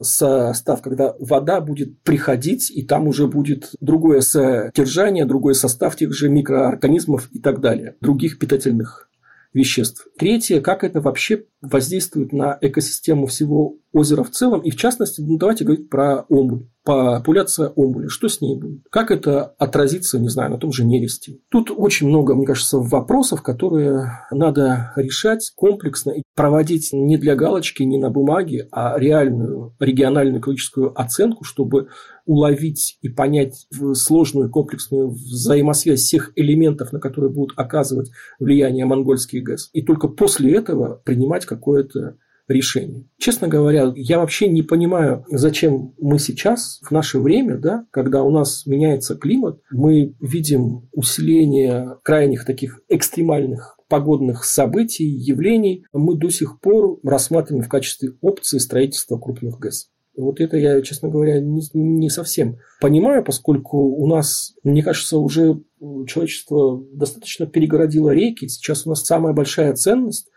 состав, 0.00 0.82
когда 0.82 1.14
вода 1.18 1.60
будет 1.60 2.00
приходить, 2.02 2.70
и 2.70 2.82
там 2.82 3.08
уже 3.08 3.26
будет 3.26 3.70
другое 3.80 4.20
содержание, 4.20 5.24
другой 5.24 5.54
состав 5.54 5.96
тех 5.96 6.12
же 6.12 6.28
микроорганизмов 6.28 7.28
и 7.32 7.38
так 7.38 7.60
далее, 7.60 7.96
других 8.00 8.38
питательных 8.38 9.08
веществ. 9.52 10.05
Третье, 10.18 10.60
как 10.60 10.82
это 10.82 11.00
вообще 11.00 11.44
воздействует 11.60 12.32
на 12.32 12.56
экосистему 12.60 13.26
всего 13.26 13.76
озера 13.92 14.22
в 14.22 14.30
целом. 14.30 14.60
И 14.62 14.70
в 14.70 14.76
частности, 14.76 15.20
ну, 15.20 15.36
давайте 15.36 15.64
говорить 15.64 15.90
про 15.90 16.24
омбуль 16.28 16.66
популяция 16.86 17.72
омбуля, 17.74 18.08
что 18.08 18.28
с 18.28 18.40
ней 18.40 18.56
будет? 18.56 18.82
Как 18.90 19.10
это 19.10 19.44
отразится, 19.44 20.20
не 20.20 20.28
знаю, 20.28 20.52
на 20.52 20.58
том 20.58 20.72
же 20.72 20.84
нересте? 20.84 21.40
Тут 21.50 21.70
очень 21.74 22.06
много, 22.06 22.36
мне 22.36 22.46
кажется, 22.46 22.78
вопросов, 22.78 23.42
которые 23.42 24.12
надо 24.30 24.92
решать 24.94 25.50
комплексно 25.56 26.12
и 26.12 26.22
проводить 26.36 26.90
не 26.92 27.18
для 27.18 27.34
галочки, 27.34 27.82
не 27.82 27.98
на 27.98 28.08
бумаге, 28.08 28.68
а 28.70 28.96
реальную 28.98 29.74
региональную 29.80 30.40
экологическую 30.40 30.98
оценку, 30.98 31.42
чтобы 31.42 31.88
уловить 32.24 32.98
и 33.02 33.08
понять 33.08 33.66
сложную 33.94 34.50
комплексную 34.50 35.10
взаимосвязь 35.10 36.00
всех 36.00 36.32
элементов, 36.36 36.92
на 36.92 37.00
которые 37.00 37.32
будут 37.32 37.58
оказывать 37.58 38.10
влияние 38.38 38.84
монгольские 38.84 39.42
ГЭС. 39.42 39.70
И 39.72 39.82
только 39.82 40.05
после 40.08 40.54
этого 40.54 41.00
принимать 41.04 41.46
какое-то 41.46 42.16
решений. 42.48 43.08
Честно 43.18 43.48
говоря, 43.48 43.92
я 43.96 44.18
вообще 44.18 44.48
не 44.48 44.62
понимаю, 44.62 45.24
зачем 45.28 45.94
мы 45.98 46.18
сейчас, 46.18 46.80
в 46.82 46.90
наше 46.90 47.18
время, 47.18 47.58
да, 47.58 47.86
когда 47.90 48.22
у 48.22 48.30
нас 48.30 48.66
меняется 48.66 49.16
климат, 49.16 49.60
мы 49.70 50.14
видим 50.20 50.88
усиление 50.92 51.98
крайних 52.02 52.44
таких 52.44 52.80
экстремальных 52.88 53.76
погодных 53.88 54.44
событий, 54.44 55.04
явлений, 55.04 55.84
мы 55.92 56.16
до 56.16 56.30
сих 56.30 56.60
пор 56.60 56.98
рассматриваем 57.02 57.64
в 57.64 57.68
качестве 57.68 58.14
опции 58.20 58.58
строительства 58.58 59.18
крупных 59.18 59.58
ГЭС. 59.58 59.90
Вот 60.16 60.40
это 60.40 60.56
я, 60.56 60.80
честно 60.82 61.08
говоря, 61.08 61.40
не, 61.40 61.62
не 61.74 62.10
совсем 62.10 62.58
понимаю, 62.80 63.22
поскольку 63.22 63.78
у 63.78 64.06
нас, 64.06 64.54
мне 64.62 64.82
кажется, 64.82 65.18
уже 65.18 65.60
человечество 66.06 66.82
достаточно 66.92 67.46
перегородило 67.46 68.10
реки. 68.10 68.48
Сейчас 68.48 68.86
у 68.86 68.90
нас 68.90 69.04
самая 69.04 69.34
большая 69.34 69.74
ценность 69.74 70.28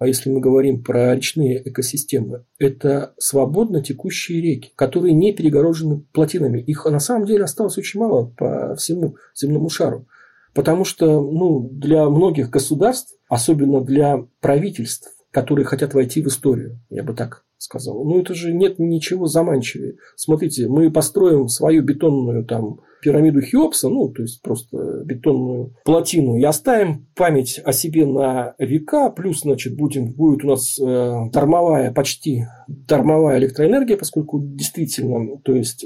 а 0.00 0.06
если 0.06 0.30
мы 0.30 0.40
говорим 0.40 0.82
про 0.82 1.14
речные 1.14 1.60
экосистемы, 1.68 2.46
это 2.58 3.12
свободно 3.18 3.82
текущие 3.82 4.40
реки, 4.40 4.72
которые 4.74 5.12
не 5.12 5.34
перегорожены 5.34 6.02
плотинами. 6.14 6.58
Их 6.58 6.86
на 6.86 7.00
самом 7.00 7.26
деле 7.26 7.44
осталось 7.44 7.76
очень 7.76 8.00
мало 8.00 8.24
по 8.24 8.74
всему 8.76 9.16
земному 9.34 9.68
шару. 9.68 10.06
Потому 10.54 10.86
что 10.86 11.20
ну, 11.20 11.68
для 11.70 12.08
многих 12.08 12.48
государств, 12.48 13.14
особенно 13.28 13.82
для 13.82 14.24
правительств, 14.40 15.14
которые 15.30 15.66
хотят 15.66 15.92
войти 15.92 16.22
в 16.22 16.28
историю, 16.28 16.80
я 16.88 17.02
бы 17.02 17.12
так 17.12 17.44
сказал. 17.60 18.04
Ну, 18.04 18.20
это 18.20 18.34
же 18.34 18.52
нет 18.52 18.78
ничего 18.78 19.26
заманчивее. 19.26 19.96
Смотрите, 20.16 20.66
мы 20.68 20.90
построим 20.90 21.48
свою 21.48 21.82
бетонную 21.82 22.44
там 22.44 22.80
пирамиду 23.02 23.40
Хеопса, 23.40 23.88
ну, 23.88 24.08
то 24.08 24.22
есть 24.22 24.42
просто 24.42 25.02
бетонную 25.04 25.74
плотину, 25.84 26.36
и 26.36 26.44
оставим 26.44 27.06
память 27.16 27.60
о 27.64 27.72
себе 27.72 28.06
на 28.06 28.54
века, 28.58 29.10
плюс, 29.10 29.40
значит, 29.40 29.76
будем, 29.76 30.12
будет 30.12 30.44
у 30.44 30.48
нас 30.48 30.78
э, 30.78 31.30
дармовая, 31.32 31.92
почти 31.92 32.44
дармовая 32.68 33.38
электроэнергия, 33.38 33.96
поскольку 33.96 34.40
действительно, 34.40 35.38
то 35.38 35.54
есть 35.54 35.84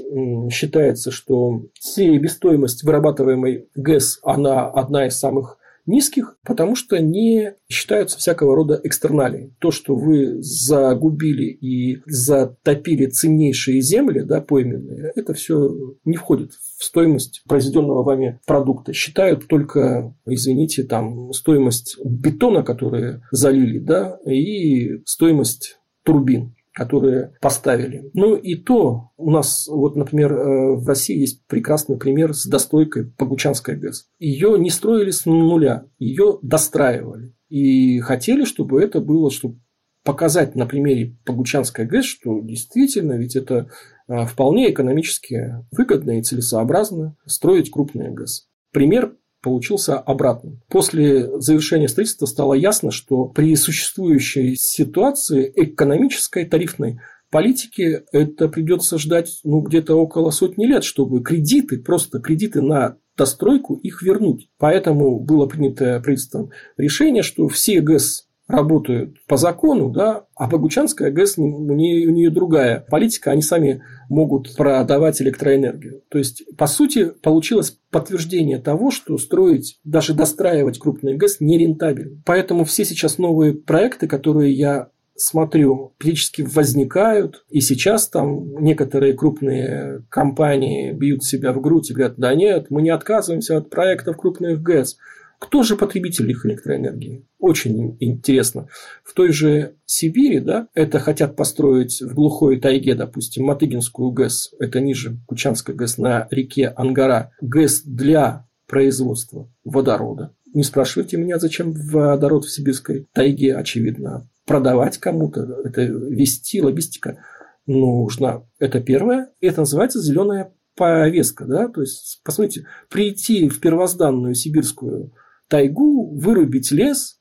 считается, 0.51 1.11
что 1.11 1.63
себестоимость 1.79 2.83
вырабатываемой 2.83 3.67
ГЭС, 3.75 4.19
она 4.23 4.67
одна 4.67 5.07
из 5.07 5.17
самых 5.17 5.57
низких, 5.85 6.37
потому 6.43 6.75
что 6.75 6.99
не 6.99 7.53
считаются 7.69 8.17
всякого 8.17 8.55
рода 8.55 8.79
экстерналии. 8.83 9.53
То, 9.59 9.71
что 9.71 9.95
вы 9.95 10.41
загубили 10.41 11.45
и 11.45 12.01
затопили 12.05 13.05
ценнейшие 13.07 13.81
земли, 13.81 14.21
да, 14.21 14.41
пойменные, 14.41 15.11
это 15.15 15.33
все 15.33 15.95
не 16.03 16.15
входит 16.15 16.51
в 16.53 16.83
стоимость 16.83 17.43
произведенного 17.47 18.03
вами 18.03 18.39
продукта. 18.45 18.93
Считают 18.93 19.47
только, 19.47 20.15
извините, 20.25 20.83
там 20.83 21.31
стоимость 21.33 21.97
бетона, 22.03 22.63
который 22.63 23.21
залили, 23.31 23.79
да, 23.79 24.17
и 24.25 25.01
стоимость 25.05 25.77
турбин 26.03 26.54
которые 26.75 27.33
поставили. 27.39 28.11
Ну 28.13 28.35
и 28.35 28.55
то 28.55 29.11
у 29.15 29.31
нас, 29.31 29.65
вот, 29.65 29.95
например, 29.95 30.33
э, 30.33 30.75
в 30.75 30.85
России 30.85 31.17
есть 31.17 31.47
прекрасный 31.47 31.97
пример 31.97 32.33
с 32.33 32.45
достойкой 32.45 33.05
Погучанская 33.05 33.77
ГЭС. 33.77 34.09
Ее 34.19 34.59
не 34.59 34.69
строили 34.69 35.11
с 35.11 35.25
нуля, 35.25 35.85
ее 35.99 36.37
достраивали. 36.41 37.33
И 37.47 38.01
хотели, 38.01 38.43
чтобы 38.43 38.83
это 38.83 38.99
было, 38.99 39.31
чтобы 39.31 39.57
показать 40.03 40.55
на 40.55 40.65
примере 40.65 41.17
Погучанской 41.23 41.85
ГЭС, 41.85 42.03
что 42.03 42.41
действительно 42.41 43.13
ведь 43.13 43.37
это 43.37 43.69
э, 44.09 44.25
вполне 44.25 44.69
экономически 44.69 45.55
выгодно 45.71 46.19
и 46.19 46.23
целесообразно 46.23 47.15
строить 47.25 47.71
крупные 47.71 48.11
ГЭС. 48.11 48.49
Пример 48.73 49.15
получился 49.45 49.99
обратным. 49.99 50.59
После 50.69 51.39
завершения 51.39 51.87
строительства 51.87 52.25
стало 52.25 52.55
ясно, 52.55 52.89
что 52.89 53.25
при 53.25 53.55
существующей 53.55 54.55
ситуации 54.55 55.51
экономической, 55.55 56.45
тарифной 56.45 56.99
политики 57.29 58.01
это 58.11 58.49
придется 58.49 58.97
ждать 58.97 59.39
ну, 59.43 59.61
где-то 59.61 59.95
около 59.95 60.31
сотни 60.31 60.65
лет, 60.65 60.83
чтобы 60.83 61.21
кредиты, 61.21 61.77
просто 61.77 62.19
кредиты 62.19 62.63
на 62.63 62.97
достройку 63.15 63.75
их 63.75 64.01
вернуть. 64.01 64.49
Поэтому 64.57 65.19
было 65.19 65.45
принято 65.45 66.01
правительством 66.03 66.49
решение, 66.75 67.21
что 67.21 67.47
все 67.47 67.81
ГЭС 67.81 68.24
работают 68.47 69.15
по 69.27 69.37
закону, 69.37 69.89
да, 69.89 70.25
а 70.35 70.47
Богучанская 70.47 71.11
ГЭС, 71.11 71.37
у 71.37 71.73
нее, 71.73 72.07
у 72.07 72.11
нее 72.11 72.29
другая 72.29 72.85
политика, 72.89 73.31
они 73.31 73.41
сами 73.41 73.81
могут 74.07 74.55
продавать 74.55 75.21
электроэнергию. 75.21 76.03
То 76.09 76.19
есть, 76.19 76.43
по 76.57 76.67
сути, 76.67 77.11
получилось 77.23 77.79
подтверждение 77.89 78.59
того, 78.59 78.91
что 78.91 79.17
строить, 79.17 79.79
даже 79.83 80.13
достраивать 80.13 80.77
крупные 80.77 81.15
ГЭС 81.15 81.37
нерентабельно. 81.39 82.21
Поэтому 82.25 82.65
все 82.65 82.85
сейчас 82.85 83.17
новые 83.17 83.53
проекты, 83.53 84.07
которые 84.07 84.53
я 84.53 84.89
смотрю, 85.17 85.93
периодически 85.97 86.41
возникают, 86.41 87.45
и 87.49 87.61
сейчас 87.61 88.09
там 88.09 88.61
некоторые 88.61 89.13
крупные 89.13 90.03
компании 90.09 90.91
бьют 90.91 91.23
себя 91.23 91.53
в 91.53 91.61
грудь 91.61 91.89
и 91.89 91.93
говорят, 91.93 92.17
да 92.17 92.35
нет, 92.35 92.67
мы 92.69 92.81
не 92.81 92.89
отказываемся 92.89 93.57
от 93.57 93.69
проектов 93.69 94.17
крупных 94.17 94.61
ГЭС. 94.61 94.97
Кто 95.39 95.63
же 95.63 95.75
потребитель 95.75 96.29
их 96.31 96.45
электроэнергии? 96.45 97.25
Очень 97.39 97.97
интересно. 97.99 98.67
В 99.03 99.13
той 99.13 99.31
же 99.31 99.75
Сибири, 99.85 100.39
да, 100.39 100.67
это 100.73 100.99
хотят 100.99 101.35
построить 101.35 102.01
в 102.01 102.13
глухой 102.13 102.59
тайге, 102.59 102.95
допустим, 102.95 103.45
Матыгинскую 103.45 104.11
ГЭС, 104.11 104.53
это 104.59 104.79
ниже 104.79 105.17
Кучанской 105.27 105.75
ГЭС 105.75 105.97
на 105.97 106.27
реке 106.31 106.67
Ангара, 106.75 107.31
ГЭС 107.41 107.81
для 107.83 108.47
производства 108.67 109.51
водорода. 109.63 110.33
Не 110.53 110.63
спрашивайте 110.63 111.17
меня, 111.17 111.37
зачем 111.37 111.73
водород 111.73 112.45
в 112.45 112.51
сибирской 112.51 113.07
тайге, 113.13 113.55
очевидно. 113.55 114.29
Продавать 114.45 114.97
кому-то, 114.99 115.61
это 115.65 115.83
вести, 115.83 116.61
логистика 116.61 117.17
нужна. 117.65 118.43
Это 118.59 118.79
первое. 118.79 119.31
Это 119.41 119.61
называется 119.61 119.99
зеленая 120.01 120.53
повестка. 120.75 121.45
Да? 121.45 121.67
То 121.67 121.81
есть, 121.81 122.21
посмотрите, 122.23 122.67
прийти 122.89 123.49
в 123.49 123.59
первозданную 123.59 124.35
сибирскую 124.35 125.11
тайгу, 125.47 126.15
вырубить 126.15 126.71
лес, 126.71 127.19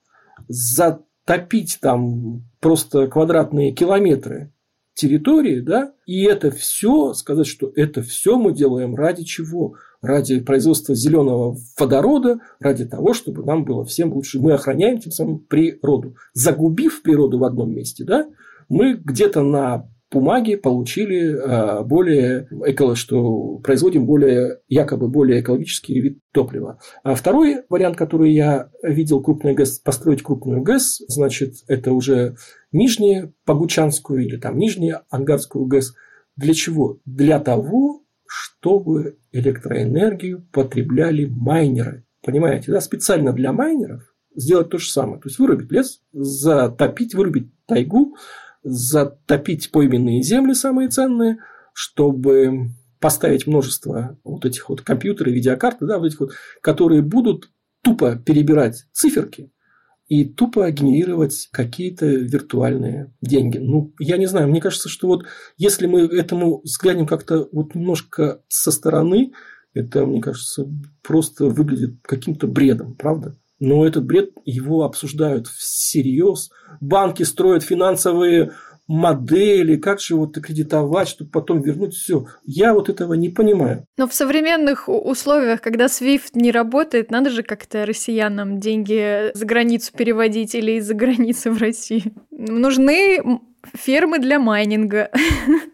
затопить 0.48 1.78
там 1.80 2.44
просто 2.60 3.06
квадратные 3.08 3.72
километры 3.72 4.52
территории, 4.94 5.60
да, 5.60 5.92
и 6.06 6.24
это 6.24 6.50
все, 6.50 7.12
сказать, 7.14 7.46
что 7.46 7.70
это 7.74 8.02
все 8.02 8.38
мы 8.38 8.54
делаем 8.54 8.94
ради 8.94 9.24
чего? 9.24 9.74
Ради 10.00 10.40
производства 10.40 10.94
зеленого 10.94 11.56
водорода, 11.78 12.38
ради 12.60 12.84
того, 12.84 13.14
чтобы 13.14 13.44
нам 13.44 13.64
было 13.64 13.84
всем 13.84 14.12
лучше. 14.12 14.38
Мы 14.38 14.52
охраняем 14.52 14.98
тем 15.00 15.12
самым 15.12 15.38
природу. 15.40 16.16
Загубив 16.34 17.02
природу 17.02 17.38
в 17.38 17.44
одном 17.44 17.74
месте, 17.74 18.04
да, 18.04 18.28
мы 18.68 18.94
где-то 18.94 19.42
на 19.42 19.88
бумаги 20.10 20.54
получили 20.56 21.36
а, 21.36 21.82
более 21.82 22.48
эко, 22.64 22.94
что 22.94 23.58
производим 23.58 24.06
более 24.06 24.60
якобы 24.68 25.08
более 25.08 25.40
экологический 25.40 26.00
вид 26.00 26.18
топлива. 26.32 26.78
А 27.02 27.14
второй 27.14 27.62
вариант, 27.68 27.96
который 27.96 28.32
я 28.32 28.70
видел 28.82 29.22
крупную 29.22 29.54
ГЭС, 29.56 29.78
построить 29.80 30.22
крупную 30.22 30.62
ГЭС, 30.62 31.02
значит, 31.08 31.54
это 31.66 31.92
уже 31.92 32.36
нижнюю 32.72 33.34
Погучанскую 33.44 34.24
или 34.24 34.36
там 34.36 34.58
нижнюю 34.58 35.00
Ангарскую 35.10 35.66
ГЭС. 35.66 35.94
Для 36.36 36.54
чего? 36.54 36.98
Для 37.04 37.38
того, 37.38 38.02
чтобы 38.26 39.18
электроэнергию 39.32 40.46
потребляли 40.52 41.26
майнеры. 41.26 42.04
Понимаете, 42.22 42.72
да? 42.72 42.80
Специально 42.80 43.32
для 43.32 43.52
майнеров 43.52 44.02
сделать 44.34 44.70
то 44.70 44.78
же 44.78 44.90
самое. 44.90 45.20
То 45.20 45.28
есть 45.28 45.38
вырубить 45.38 45.70
лес, 45.70 46.00
затопить, 46.12 47.14
вырубить 47.14 47.50
тайгу, 47.66 48.16
затопить 48.64 49.70
пойменные 49.70 50.22
земли 50.22 50.54
самые 50.54 50.88
ценные, 50.88 51.38
чтобы 51.72 52.70
поставить 52.98 53.46
множество 53.46 54.18
вот 54.24 54.46
этих 54.46 54.68
вот 54.68 54.80
компьютеров, 54.80 55.34
видеокарты, 55.34 55.86
да, 55.86 55.98
вот 55.98 56.06
этих 56.06 56.20
вот, 56.20 56.32
которые 56.62 57.02
будут 57.02 57.50
тупо 57.82 58.16
перебирать 58.16 58.86
циферки 58.92 59.52
и 60.08 60.24
тупо 60.24 60.70
генерировать 60.70 61.48
какие-то 61.52 62.06
виртуальные 62.06 63.12
деньги. 63.20 63.58
Ну, 63.58 63.92
я 63.98 64.16
не 64.16 64.26
знаю, 64.26 64.48
мне 64.48 64.60
кажется, 64.60 64.88
что 64.88 65.08
вот 65.08 65.26
если 65.56 65.86
мы 65.86 66.00
этому 66.00 66.60
взглянем 66.62 67.06
как-то 67.06 67.48
вот 67.52 67.74
немножко 67.74 68.42
со 68.48 68.70
стороны, 68.70 69.32
это, 69.74 70.06
мне 70.06 70.20
кажется, 70.20 70.66
просто 71.02 71.46
выглядит 71.46 71.96
каким-то 72.02 72.46
бредом, 72.46 72.94
правда? 72.94 73.36
Но 73.64 73.86
этот 73.86 74.04
бред 74.04 74.30
его 74.44 74.82
обсуждают 74.82 75.46
всерьез. 75.46 76.50
Банки 76.82 77.22
строят 77.22 77.62
финансовые 77.62 78.52
модели, 78.86 79.76
как 79.76 80.00
же 80.00 80.16
вот 80.16 80.34
кредитовать, 80.34 81.08
чтобы 81.08 81.30
потом 81.30 81.62
вернуть 81.62 81.94
все. 81.94 82.26
Я 82.44 82.74
вот 82.74 82.90
этого 82.90 83.14
не 83.14 83.30
понимаю. 83.30 83.86
Но 83.96 84.06
в 84.06 84.12
современных 84.12 84.86
условиях, 84.86 85.62
когда 85.62 85.86
SWIFT 85.86 86.32
не 86.34 86.50
работает, 86.50 87.10
надо 87.10 87.30
же 87.30 87.42
как-то 87.42 87.86
россиянам 87.86 88.60
деньги 88.60 89.34
за 89.34 89.46
границу 89.46 89.92
переводить 89.96 90.54
или 90.54 90.72
из-за 90.72 90.92
границы 90.92 91.50
в 91.50 91.58
Россию. 91.58 92.12
Нужны 92.30 93.22
фермы 93.74 94.18
для 94.18 94.38
майнинга. 94.38 95.10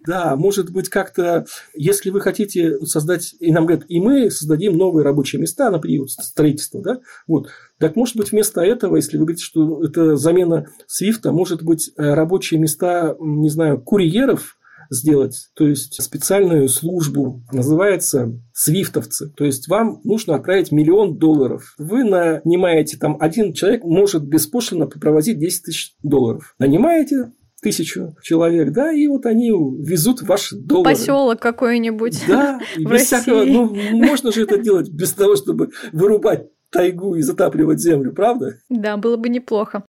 Да, 0.06 0.34
может 0.34 0.72
быть, 0.72 0.88
как-то, 0.88 1.44
если 1.74 2.08
вы 2.10 2.20
хотите 2.20 2.80
создать, 2.86 3.34
и 3.38 3.52
нам 3.52 3.66
говорят, 3.66 3.84
и 3.88 4.00
мы 4.00 4.30
создадим 4.30 4.76
новые 4.76 5.04
рабочие 5.04 5.40
места 5.40 5.70
на 5.70 5.78
период 5.78 6.10
строительства, 6.10 6.80
да, 6.82 7.00
вот, 7.26 7.48
так 7.78 7.96
может 7.96 8.16
быть, 8.16 8.32
вместо 8.32 8.62
этого, 8.62 8.96
если 8.96 9.18
вы 9.18 9.24
говорите, 9.24 9.44
что 9.44 9.84
это 9.84 10.16
замена 10.16 10.66
свифта, 10.86 11.32
может 11.32 11.62
быть, 11.62 11.92
э, 11.96 12.14
рабочие 12.14 12.58
места, 12.58 13.14
не 13.20 13.50
знаю, 13.50 13.80
курьеров, 13.80 14.56
сделать, 14.90 15.50
то 15.54 15.66
есть 15.66 16.02
специальную 16.02 16.68
службу, 16.68 17.42
называется 17.52 18.40
свифтовцы. 18.52 19.32
То 19.36 19.44
есть 19.44 19.68
вам 19.68 20.00
нужно 20.04 20.34
отправить 20.34 20.72
миллион 20.72 21.16
долларов. 21.16 21.74
Вы 21.78 22.04
нанимаете 22.04 22.98
там 22.98 23.16
один 23.20 23.52
человек 23.52 23.84
может 23.84 24.26
беспошлино 24.26 24.86
провозить 24.86 25.38
10 25.38 25.62
тысяч 25.62 25.94
долларов. 26.02 26.54
Нанимаете 26.58 27.32
тысячу 27.60 28.16
человек, 28.22 28.72
да, 28.72 28.92
и 28.92 29.06
вот 29.06 29.26
они 29.26 29.50
везут 29.50 30.22
ваши 30.22 30.56
доллары. 30.56 30.94
Поселок 30.94 31.40
какой-нибудь. 31.40 32.24
Да, 32.26 32.60
без 32.76 32.90
России. 32.90 33.04
всякого, 33.04 33.44
ну, 33.44 33.74
можно 33.92 34.32
же 34.32 34.42
это 34.42 34.58
делать 34.58 34.88
без 34.90 35.12
того, 35.12 35.36
чтобы 35.36 35.70
вырубать 35.92 36.48
тайгу 36.70 37.16
и 37.16 37.22
затапливать 37.22 37.80
землю, 37.80 38.12
правда? 38.12 38.58
Да, 38.68 38.96
было 38.96 39.16
бы 39.16 39.28
неплохо. 39.28 39.84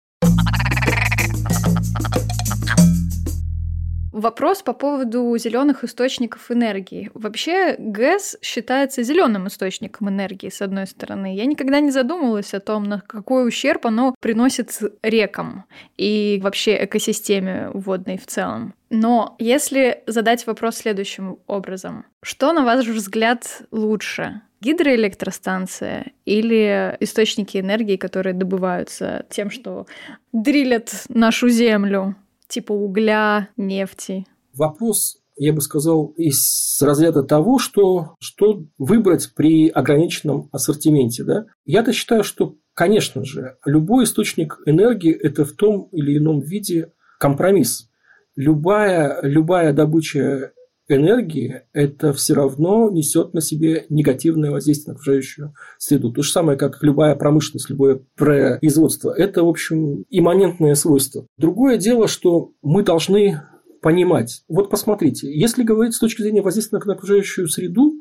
Вопрос 4.11 4.61
по 4.61 4.73
поводу 4.73 5.37
зеленых 5.37 5.83
источников 5.83 6.51
энергии. 6.51 7.09
Вообще 7.13 7.75
ГЭС 7.77 8.37
считается 8.41 9.03
зеленым 9.03 9.47
источником 9.47 10.09
энергии, 10.09 10.49
с 10.49 10.61
одной 10.61 10.87
стороны. 10.87 11.35
Я 11.35 11.45
никогда 11.45 11.79
не 11.79 11.91
задумывалась 11.91 12.53
о 12.53 12.59
том, 12.59 12.83
на 12.83 13.01
какой 13.01 13.47
ущерб 13.47 13.85
оно 13.85 14.15
приносит 14.19 14.77
рекам 15.01 15.65
и 15.97 16.39
вообще 16.43 16.83
экосистеме 16.83 17.69
водной 17.73 18.17
в 18.17 18.27
целом. 18.27 18.73
Но 18.89 19.35
если 19.39 20.03
задать 20.07 20.45
вопрос 20.45 20.77
следующим 20.77 21.37
образом. 21.47 22.05
Что, 22.21 22.51
на 22.51 22.65
ваш 22.65 22.85
взгляд, 22.87 23.63
лучше? 23.71 24.41
гидроэлектростанция 24.61 26.11
или 26.23 26.95
источники 26.99 27.57
энергии, 27.57 27.95
которые 27.95 28.33
добываются 28.33 29.25
тем, 29.29 29.49
что 29.49 29.87
дрилят 30.31 31.05
нашу 31.09 31.49
землю? 31.49 32.15
Типа 32.51 32.73
угля, 32.73 33.49
нефти? 33.57 34.25
Вопрос 34.53 35.21
я 35.37 35.53
бы 35.53 35.61
сказал, 35.61 36.13
из 36.17 36.79
разряда 36.81 37.23
того, 37.23 37.57
что, 37.57 38.15
что 38.19 38.63
выбрать 38.77 39.33
при 39.33 39.69
ограниченном 39.69 40.49
ассортименте. 40.51 41.23
Да? 41.23 41.45
Я-то 41.65 41.93
считаю, 41.93 42.23
что, 42.23 42.57
конечно 42.75 43.23
же, 43.25 43.57
любой 43.65 44.03
источник 44.03 44.59
энергии– 44.67 45.11
это 45.19 45.43
в 45.45 45.53
том 45.53 45.89
или 45.91 46.17
ином 46.17 46.41
виде 46.41 46.91
компромисс. 47.19 47.89
Любая, 48.35 49.19
любая 49.23 49.73
добыча 49.73 50.51
энергии, 50.91 51.61
это 51.73 52.13
все 52.13 52.33
равно 52.33 52.89
несет 52.89 53.33
на 53.33 53.41
себе 53.41 53.85
негативное 53.89 54.51
воздействие 54.51 54.93
на 54.93 54.99
окружающую 54.99 55.53
среду. 55.77 56.11
То 56.11 56.21
же 56.21 56.31
самое, 56.31 56.57
как 56.57 56.81
любая 56.81 57.15
промышленность, 57.15 57.69
любое 57.69 58.01
производство. 58.15 59.11
Это, 59.11 59.43
в 59.43 59.49
общем, 59.49 60.05
имманентное 60.09 60.75
свойство. 60.75 61.25
Другое 61.37 61.77
дело, 61.77 62.07
что 62.07 62.51
мы 62.61 62.83
должны 62.83 63.41
понимать. 63.81 64.43
Вот 64.47 64.69
посмотрите, 64.69 65.31
если 65.33 65.63
говорить 65.63 65.95
с 65.95 65.99
точки 65.99 66.21
зрения 66.21 66.41
воздействия 66.41 66.79
на 66.85 66.93
окружающую 66.93 67.47
среду, 67.47 67.99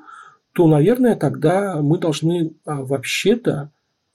то, 0.53 0.67
наверное, 0.67 1.17
тогда 1.17 1.81
мы 1.81 1.99
должны 1.99 2.55
а, 2.65 2.83
вообще-то 2.83 3.71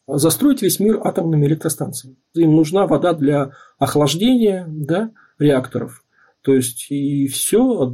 застроить 0.07 0.61
весь 0.61 0.79
мир 0.79 0.99
атомными 1.03 1.45
электростанциями. 1.45 2.17
Им 2.35 2.55
нужна 2.55 2.85
вода 2.85 3.13
для 3.13 3.51
охлаждения 3.79 4.65
да, 4.67 5.11
реакторов. 5.39 6.03
То 6.45 6.53
есть, 6.53 6.91
и 6.91 7.27
все, 7.27 7.91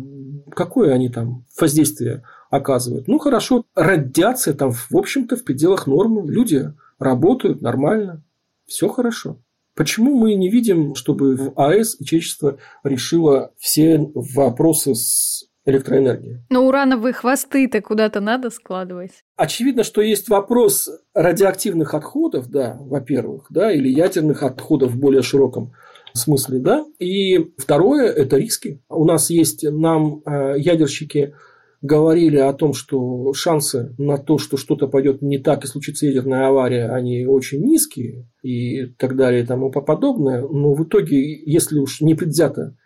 какое 0.53 0.93
они 0.93 1.07
там 1.07 1.45
воздействие 1.57 2.23
оказывают. 2.49 3.07
Ну, 3.07 3.17
хорошо, 3.17 3.63
радиация 3.75 4.53
там, 4.53 4.71
в 4.73 4.93
общем-то, 4.93 5.37
в 5.37 5.45
пределах 5.45 5.87
нормы. 5.87 6.29
Люди 6.29 6.73
работают 6.99 7.61
нормально, 7.61 8.25
все 8.67 8.89
хорошо. 8.89 9.41
Почему 9.73 10.17
мы 10.17 10.33
не 10.33 10.49
видим, 10.49 10.95
чтобы 10.95 11.37
в 11.37 11.53
АЭС 11.55 11.97
человечество 12.03 12.57
решило 12.83 13.53
все 13.57 14.11
вопросы 14.13 14.95
с 14.95 15.45
электроэнергией? 15.63 16.41
Но 16.49 16.67
урановые 16.67 17.13
хвосты-то 17.13 17.79
куда-то 17.81 18.19
надо 18.19 18.49
складывать. 18.49 19.23
Очевидно, 19.37 19.85
что 19.85 20.01
есть 20.01 20.27
вопрос 20.27 20.89
радиоактивных 21.13 21.93
отходов, 21.93 22.49
да, 22.49 22.75
во-первых, 22.81 23.45
да, 23.49 23.71
или 23.71 23.87
ядерных 23.87 24.43
отходов 24.43 24.91
в 24.91 24.99
более 24.99 25.21
широком 25.21 25.71
смысле, 26.13 26.59
да. 26.59 26.85
И 26.99 27.37
второе– 27.57 28.09
это 28.11 28.37
риски. 28.37 28.81
У 28.89 29.05
нас 29.05 29.29
есть, 29.29 29.63
нам 29.63 30.21
э, 30.25 30.55
ядерщики 30.57 31.33
говорили 31.81 32.37
о 32.37 32.53
том, 32.53 32.73
что 32.73 33.33
шансы 33.33 33.95
на 33.97 34.17
то, 34.17 34.37
что 34.37 34.57
что-то 34.57 34.87
пойдет 34.87 35.21
не 35.21 35.39
так 35.39 35.63
и 35.63 35.67
случится 35.67 36.05
ядерная 36.05 36.47
авария, 36.47 36.89
они 36.89 37.25
очень 37.25 37.61
низкие 37.61 38.29
и 38.43 38.85
так 38.85 39.15
далее 39.15 39.43
и 39.43 39.45
тому 39.45 39.71
подобное. 39.71 40.41
Но 40.41 40.73
в 40.73 40.83
итоге, 40.83 41.41
если 41.43 41.79
уж 41.79 42.01
не 42.01 42.13
предвзято 42.13 42.77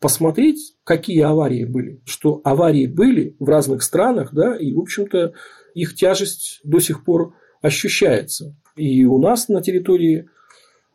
посмотреть, 0.00 0.76
какие 0.84 1.22
аварии 1.22 1.64
были, 1.64 2.02
что 2.04 2.40
аварии 2.44 2.86
были 2.86 3.36
в 3.38 3.48
разных 3.48 3.82
странах, 3.82 4.32
да, 4.32 4.56
и, 4.56 4.72
в 4.72 4.80
общем-то, 4.80 5.32
их 5.74 5.94
тяжесть 5.94 6.60
до 6.62 6.78
сих 6.78 7.04
пор 7.04 7.34
ощущается. 7.60 8.56
И 8.76 9.04
у 9.04 9.18
нас 9.18 9.48
на 9.48 9.62
территории 9.62 10.28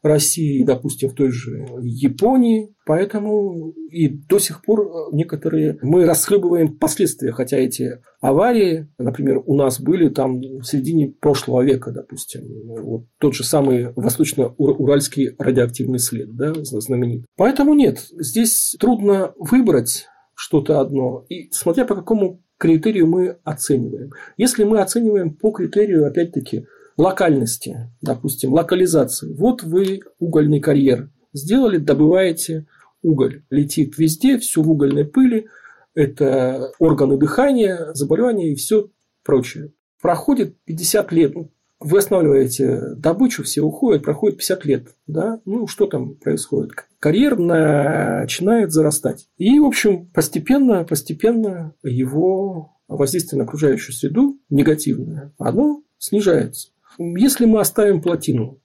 России, 0.01 0.63
допустим, 0.63 1.09
в 1.09 1.13
той 1.13 1.31
же 1.31 1.65
Японии. 1.81 2.73
Поэтому 2.85 3.73
и 3.91 4.07
до 4.07 4.39
сих 4.39 4.63
пор 4.63 5.09
некоторые 5.11 5.77
мы 5.81 6.05
расхлебываем 6.05 6.77
последствия, 6.77 7.31
хотя 7.31 7.57
эти 7.57 8.01
аварии, 8.19 8.87
например, 8.97 9.43
у 9.45 9.55
нас 9.55 9.79
были 9.79 10.09
там 10.09 10.39
в 10.39 10.63
середине 10.63 11.09
прошлого 11.09 11.61
века, 11.61 11.91
допустим, 11.91 12.41
вот 12.81 13.05
тот 13.19 13.35
же 13.35 13.43
самый 13.43 13.93
восточно-уральский 13.95 15.35
радиоактивный 15.37 15.99
след, 15.99 16.35
да, 16.35 16.53
знаменит. 16.55 17.25
Поэтому 17.37 17.73
нет, 17.73 17.99
здесь 18.17 18.75
трудно 18.79 19.33
выбрать 19.37 20.07
что-то 20.33 20.79
одно, 20.79 21.25
и 21.29 21.49
смотря 21.51 21.85
по 21.85 21.95
какому 21.95 22.41
критерию 22.57 23.07
мы 23.07 23.37
оцениваем. 23.43 24.11
Если 24.37 24.63
мы 24.63 24.79
оцениваем 24.79 25.33
по 25.35 25.51
критерию, 25.51 26.05
опять-таки, 26.05 26.65
локальности, 26.99 27.89
допустим, 28.01 28.53
локализации. 28.53 29.33
Вот 29.33 29.63
вы 29.63 30.01
угольный 30.19 30.59
карьер 30.59 31.09
сделали, 31.33 31.77
добываете 31.77 32.65
уголь. 33.01 33.43
Летит 33.49 33.97
везде, 33.97 34.37
все 34.37 34.61
в 34.61 34.69
угольной 34.69 35.05
пыли, 35.05 35.47
это 35.95 36.71
органы 36.79 37.17
дыхания, 37.17 37.93
заболевания 37.93 38.51
и 38.51 38.55
все 38.55 38.89
прочее. 39.23 39.71
Проходит 40.01 40.55
50 40.65 41.11
лет, 41.11 41.35
вы 41.79 41.99
останавливаете 41.99 42.95
добычу, 42.95 43.43
все 43.43 43.61
уходят, 43.61 44.03
проходит 44.03 44.37
50 44.37 44.65
лет. 44.65 44.87
Да? 45.07 45.39
Ну, 45.45 45.67
что 45.67 45.87
там 45.87 46.15
происходит? 46.15 46.71
Карьер 46.99 47.37
начинает 47.37 48.71
зарастать. 48.71 49.29
И, 49.37 49.57
в 49.59 49.65
общем, 49.65 50.07
постепенно, 50.07 50.83
постепенно 50.83 51.73
его 51.81 52.75
воздействие 52.89 53.37
на 53.37 53.45
окружающую 53.45 53.95
среду 53.95 54.37
негативное, 54.49 55.31
оно 55.37 55.83
снижается. 55.97 56.69
Если 56.99 57.45
мы 57.45 57.61
оставим 57.61 58.01
плотину 58.01 58.59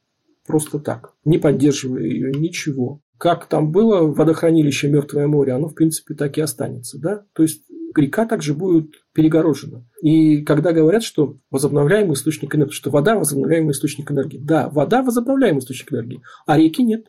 просто 0.46 0.80
так, 0.80 1.14
не 1.24 1.38
поддерживая 1.38 2.02
ее, 2.02 2.32
ничего, 2.32 3.00
как 3.16 3.46
там 3.46 3.70
было 3.70 4.00
водохранилище 4.02 4.88
Мертвое 4.88 5.28
море, 5.28 5.52
оно, 5.52 5.68
в 5.68 5.74
принципе, 5.74 6.14
так 6.14 6.36
и 6.36 6.40
останется. 6.40 6.98
Да? 6.98 7.24
То 7.32 7.44
есть 7.44 7.62
река 7.94 8.26
также 8.26 8.52
будет 8.54 8.90
перегорожена. 9.12 9.86
И 10.02 10.42
когда 10.42 10.72
говорят, 10.72 11.04
что 11.04 11.38
возобновляемый 11.50 12.14
источник 12.14 12.54
энергии, 12.56 12.72
что 12.72 12.90
вода– 12.90 13.14
возобновляемый 13.16 13.70
источник 13.70 14.10
энергии. 14.10 14.38
Да, 14.38 14.68
вода– 14.68 15.02
возобновляемый 15.04 15.60
источник 15.60 15.92
энергии, 15.92 16.22
а 16.44 16.58
реки 16.58 16.82
нет. 16.82 17.06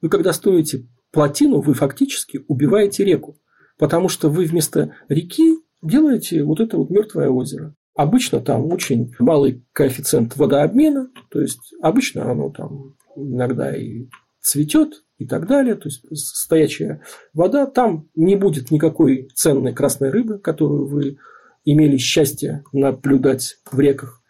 Вы 0.00 0.08
когда 0.08 0.32
строите 0.32 0.88
плотину, 1.12 1.60
вы 1.60 1.74
фактически 1.74 2.42
убиваете 2.48 3.04
реку. 3.04 3.38
Потому 3.76 4.08
что 4.08 4.30
вы 4.30 4.44
вместо 4.44 4.94
реки 5.08 5.58
делаете 5.82 6.42
вот 6.42 6.60
это 6.60 6.78
вот 6.78 6.90
мертвое 6.90 7.28
озеро. 7.28 7.74
Обычно 7.94 8.40
там 8.40 8.66
очень 8.72 9.14
малый 9.18 9.64
коэффициент 9.72 10.36
водообмена, 10.36 11.10
то 11.30 11.40
есть 11.40 11.74
обычно 11.80 12.30
оно 12.30 12.50
там 12.50 12.96
иногда 13.16 13.74
и 13.74 14.08
цветет 14.40 15.04
и 15.18 15.26
так 15.26 15.46
далее, 15.46 15.76
то 15.76 15.88
есть 15.88 16.04
стоячая 16.16 17.02
вода, 17.32 17.66
там 17.66 18.08
не 18.16 18.34
будет 18.34 18.70
никакой 18.72 19.28
ценной 19.34 19.72
красной 19.72 20.10
рыбы, 20.10 20.38
которую 20.38 20.86
вы 20.86 21.18
имели 21.64 21.96
счастье 21.96 22.64
наблюдать 22.72 23.58
в 23.70 23.78
реках. 23.78 24.20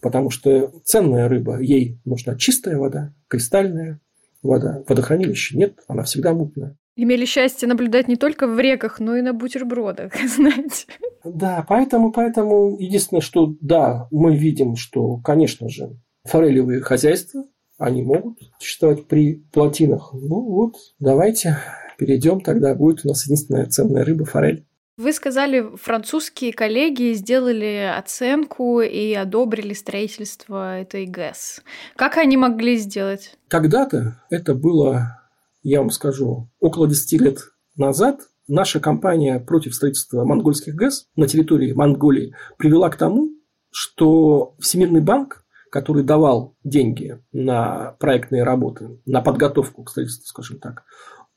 Потому 0.00 0.30
что 0.30 0.72
ценная 0.84 1.28
рыба, 1.28 1.60
ей 1.60 2.00
нужна 2.04 2.36
чистая 2.36 2.78
вода, 2.78 3.12
кристальная 3.28 4.00
вода. 4.42 4.82
Водохранилища 4.88 5.58
нет, 5.58 5.80
она 5.88 6.04
всегда 6.04 6.32
мутная. 6.32 6.76
Имели 6.96 7.24
счастье 7.24 7.68
наблюдать 7.68 8.08
не 8.08 8.16
только 8.16 8.46
в 8.46 8.58
реках, 8.58 9.00
но 9.00 9.16
и 9.16 9.22
на 9.22 9.32
бутербродах, 9.34 10.12
знаете. 10.36 10.86
Да, 11.24 11.64
поэтому, 11.68 12.12
поэтому 12.12 12.76
единственное, 12.78 13.20
что 13.20 13.54
да, 13.60 14.08
мы 14.10 14.36
видим, 14.36 14.76
что, 14.76 15.18
конечно 15.18 15.68
же, 15.68 15.96
форелевые 16.24 16.80
хозяйства, 16.80 17.44
они 17.78 18.02
могут 18.02 18.38
существовать 18.58 19.06
при 19.06 19.42
плотинах. 19.52 20.12
Ну 20.12 20.42
вот, 20.42 20.74
давайте 20.98 21.58
перейдем, 21.98 22.40
тогда 22.40 22.74
будет 22.74 23.04
у 23.04 23.08
нас 23.08 23.24
единственная 23.24 23.66
ценная 23.66 24.04
рыба 24.04 24.24
форель. 24.24 24.66
Вы 24.96 25.14
сказали, 25.14 25.64
французские 25.76 26.52
коллеги 26.52 27.14
сделали 27.14 27.90
оценку 27.96 28.82
и 28.82 29.14
одобрили 29.14 29.72
строительство 29.72 30.78
этой 30.78 31.06
ГЭС. 31.06 31.62
Как 31.96 32.18
они 32.18 32.36
могли 32.36 32.76
сделать? 32.76 33.34
Когда-то 33.48 34.20
это 34.28 34.54
было, 34.54 35.22
я 35.62 35.80
вам 35.80 35.88
скажу, 35.88 36.50
около 36.60 36.86
10 36.86 37.18
лет 37.18 37.38
назад 37.76 38.20
наша 38.50 38.80
кампания 38.80 39.38
против 39.38 39.74
строительства 39.74 40.24
монгольских 40.24 40.74
ГЭС 40.74 41.06
на 41.16 41.26
территории 41.26 41.72
Монголии 41.72 42.34
привела 42.58 42.90
к 42.90 42.96
тому, 42.96 43.30
что 43.70 44.56
Всемирный 44.58 45.00
банк, 45.00 45.44
который 45.70 46.02
давал 46.02 46.56
деньги 46.64 47.22
на 47.32 47.92
проектные 48.00 48.42
работы, 48.42 49.00
на 49.06 49.22
подготовку 49.22 49.84
к 49.84 49.90
строительству, 49.90 50.26
скажем 50.26 50.58
так, 50.58 50.82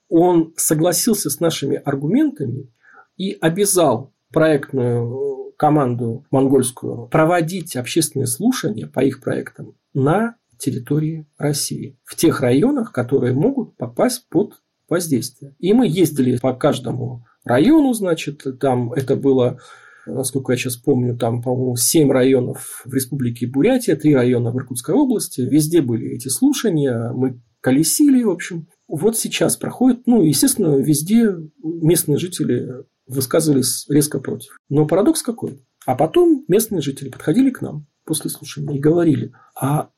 он 0.10 0.54
согласился 0.58 1.30
с 1.30 1.40
нашими 1.40 1.78
аргументами 1.78 2.74
и 3.16 3.38
обязал 3.40 4.14
проектную 4.32 5.54
команду 5.58 6.26
монгольскую 6.32 7.08
проводить 7.08 7.76
общественные 7.76 8.28
слушания 8.28 8.88
по 8.88 9.02
их 9.02 9.22
проектам 9.22 9.76
на 9.94 10.36
территории 10.58 11.28
России, 11.38 12.00
в 12.04 12.16
тех 12.16 12.42
районах, 12.42 12.92
которые 12.92 13.34
могут 13.34 13.78
попасть 13.78 14.28
под 14.30 14.63
воздействие. 14.94 15.56
И 15.60 15.74
мы 15.74 15.88
ездили 15.88 16.38
по 16.38 16.54
каждому 16.54 17.26
району, 17.44 17.94
значит, 17.94 18.46
там 18.60 18.94
это 18.94 19.16
было 19.16 19.60
насколько 20.06 20.52
я 20.52 20.58
сейчас 20.58 20.76
помню, 20.76 21.18
там, 21.18 21.42
по-моему, 21.42 21.76
7 21.76 22.12
районов 22.12 22.84
в 22.86 22.94
Республике 22.94 23.48
Бурятия, 23.48 23.96
3 23.96 24.16
района 24.16 24.52
в 24.52 24.58
Иркутской 24.58 24.96
области. 24.96 25.42
Везде 25.42 25.82
были 25.82 26.10
эти 26.10 26.28
слушания, 26.28 27.12
мы 27.14 27.40
колесили, 27.62 28.24
в 28.24 28.30
общем. 28.30 28.68
Вот 28.88 29.18
сейчас 29.18 29.56
проходит, 29.56 30.06
ну, 30.06 30.22
естественно, 30.22 30.76
везде 30.76 31.36
местные 31.64 32.18
жители 32.18 32.84
высказывались 33.08 33.86
резко 33.90 34.20
против. 34.20 34.58
Но 34.70 34.86
парадокс 34.86 35.22
какой? 35.22 35.64
А 35.86 35.96
потом 35.96 36.46
местные 36.48 36.82
жители 36.82 37.10
подходили 37.10 37.50
к 37.50 37.62
нам 37.62 37.86
после 38.06 38.30
слушания 38.30 38.76
и 38.76 38.80
говорили, 38.80 39.34
а 39.56 39.90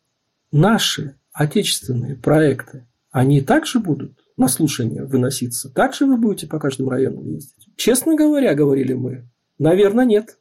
наши 0.52 1.16
отечественные 1.34 2.16
проекты, 2.16 2.88
они 3.12 3.42
также 3.42 3.80
будут 3.80 4.25
на 4.38 4.48
слушание 4.48 5.06
выноситься? 5.06 5.70
Также 5.70 6.06
вы 6.06 6.18
будете 6.18 6.48
по 6.48 6.60
каждому 6.60 6.90
району 6.90 7.24
ездить? 7.24 7.70
Честно 7.76 8.16
говоря, 8.16 8.54
говорили 8.54 8.94
мы, 8.94 9.30
наверное, 9.58 10.06
нет. 10.06 10.38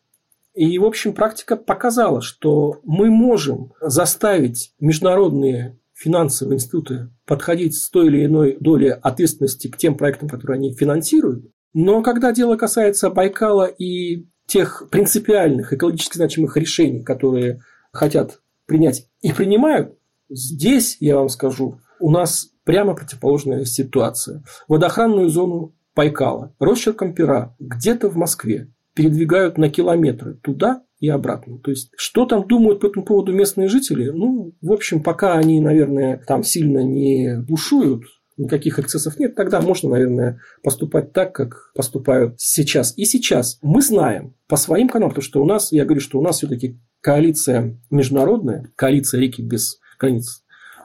И, 0.54 0.78
в 0.78 0.84
общем, 0.84 1.14
практика 1.14 1.56
показала, 1.56 2.22
что 2.22 2.80
мы 2.84 3.10
можем 3.10 3.72
заставить 3.80 4.72
международные 4.78 5.78
финансовые 5.92 6.56
институты 6.56 7.10
подходить 7.26 7.74
с 7.74 7.90
той 7.90 8.06
или 8.06 8.24
иной 8.24 8.56
долей 8.60 8.90
ответственности 8.90 9.68
к 9.68 9.76
тем 9.76 9.96
проектам, 9.96 10.28
которые 10.28 10.56
они 10.56 10.74
финансируют, 10.74 11.46
но 11.74 12.02
когда 12.02 12.32
дело 12.32 12.56
касается 12.56 13.10
Байкала 13.10 13.64
и 13.64 14.26
тех 14.46 14.88
принципиальных 14.90 15.72
экологически 15.72 16.16
значимых 16.16 16.56
решений, 16.56 17.02
которые 17.02 17.62
хотят 17.92 18.40
принять 18.66 19.08
и 19.20 19.32
принимают, 19.32 19.98
здесь, 20.30 20.96
я 21.00 21.16
вам 21.16 21.28
скажу, 21.28 21.80
у 22.04 22.10
нас 22.10 22.50
прямо 22.64 22.94
противоположная 22.94 23.64
ситуация. 23.64 24.44
Водоохранную 24.68 25.30
зону 25.30 25.74
Байкала 25.96 26.54
росчерком 26.58 27.14
пера 27.14 27.56
где-то 27.58 28.10
в 28.10 28.16
Москве 28.16 28.70
передвигают 28.94 29.56
на 29.56 29.70
километры 29.70 30.34
туда 30.34 30.82
и 31.00 31.08
обратно. 31.08 31.58
То 31.60 31.70
есть, 31.70 31.90
что 31.96 32.26
там 32.26 32.46
думают 32.46 32.80
по 32.80 32.88
этому 32.88 33.06
поводу 33.06 33.32
местные 33.32 33.68
жители? 33.68 34.10
Ну, 34.10 34.52
в 34.60 34.72
общем, 34.72 35.02
пока 35.02 35.32
они, 35.32 35.62
наверное, 35.62 36.22
там 36.26 36.42
сильно 36.42 36.80
не 36.80 37.38
бушуют, 37.40 38.02
никаких 38.36 38.78
эксцессов 38.78 39.18
нет, 39.18 39.34
тогда 39.34 39.62
можно, 39.62 39.88
наверное, 39.88 40.40
поступать 40.62 41.14
так, 41.14 41.34
как 41.34 41.72
поступают 41.74 42.34
сейчас. 42.38 42.92
И 42.98 43.06
сейчас 43.06 43.58
мы 43.62 43.80
знаем 43.80 44.34
по 44.46 44.56
своим 44.56 44.90
каналам, 44.90 45.12
потому 45.12 45.24
что 45.24 45.42
у 45.42 45.46
нас, 45.46 45.72
я 45.72 45.86
говорю, 45.86 46.02
что 46.02 46.18
у 46.18 46.22
нас 46.22 46.36
все-таки 46.36 46.78
коалиция 47.00 47.80
международная, 47.90 48.70
коалиция 48.76 49.22
реки 49.22 49.40
без 49.40 49.78
границ. 49.98 50.43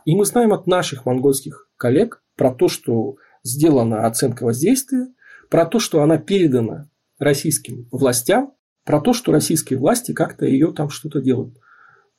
И 0.10 0.16
мы 0.16 0.26
знаем 0.26 0.54
от 0.54 0.66
наших 0.66 1.06
монгольских 1.06 1.70
коллег 1.78 2.24
про 2.36 2.52
то, 2.52 2.68
что 2.68 3.18
сделана 3.44 4.08
оценка 4.08 4.44
воздействия, 4.44 5.06
про 5.52 5.68
то, 5.68 5.78
что 5.78 6.02
она 6.02 6.18
передана 6.18 6.90
российским 7.20 7.88
властям, 7.92 8.56
про 8.86 9.02
то, 9.02 9.14
что 9.14 9.32
российские 9.32 9.78
власти 9.78 10.14
как-то 10.14 10.48
ее 10.48 10.74
там 10.74 10.90
что-то 10.90 11.22
делают. 11.22 11.60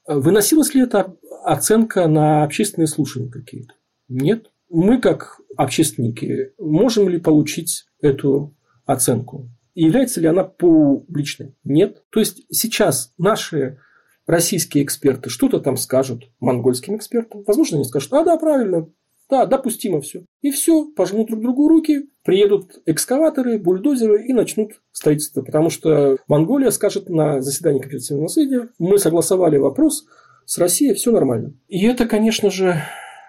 Выносилась 0.07 0.73
ли 0.73 0.83
эта 0.83 1.17
оценка 1.45 2.07
на 2.07 2.45
общественные 2.45 2.87
слушания 2.87 3.29
какие-то? 3.29 3.75
Нет 4.07 4.53
мы, 4.71 5.01
как 5.01 5.41
общественники, 5.57 6.53
можем 6.57 7.09
ли 7.09 7.19
получить 7.19 7.87
эту 8.01 8.55
оценку? 8.87 9.51
Является 9.75 10.21
ли 10.21 10.29
она 10.29 10.45
публичной? 10.45 11.57
Нет. 11.65 12.05
То 12.11 12.21
есть 12.21 12.43
сейчас 12.51 13.13
наши 13.19 13.81
российские 14.31 14.85
эксперты 14.85 15.29
что-то 15.29 15.61
там 15.61 15.77
скажут 15.77 16.31
монгольским 16.41 16.97
экспертам. 16.97 17.43
Возможно, 17.47 17.79
они 17.79 17.85
скажут, 17.85 18.13
а 18.13 18.25
да, 18.25 18.37
правильно, 18.37 18.89
да, 19.29 19.47
допустимо 19.47 20.01
все. 20.01 20.25
И 20.41 20.51
все, 20.51 20.87
пожмут 20.87 21.29
друг 21.29 21.41
другу 21.41 21.69
руки, 21.69 22.11
приедут 22.25 22.81
экскаваторы, 22.87 23.59
бульдозеры 23.59 24.27
и 24.27 24.33
начнут 24.33 24.81
строительство. 24.93 25.43
Потому 25.43 25.71
что 25.71 26.19
Монголия 26.27 26.71
скажет 26.71 27.09
на 27.09 27.41
заседании 27.41 27.81
Конфедеративного 27.81 28.25
наследия, 28.25 28.69
мы 28.79 28.99
согласовали 28.99 29.57
вопрос 29.57 30.07
с 30.47 30.59
Россией, 30.59 30.95
все 30.95 31.13
нормально. 31.13 31.55
И 31.69 31.87
это, 31.87 32.07
конечно 32.07 32.51
же, 32.51 32.83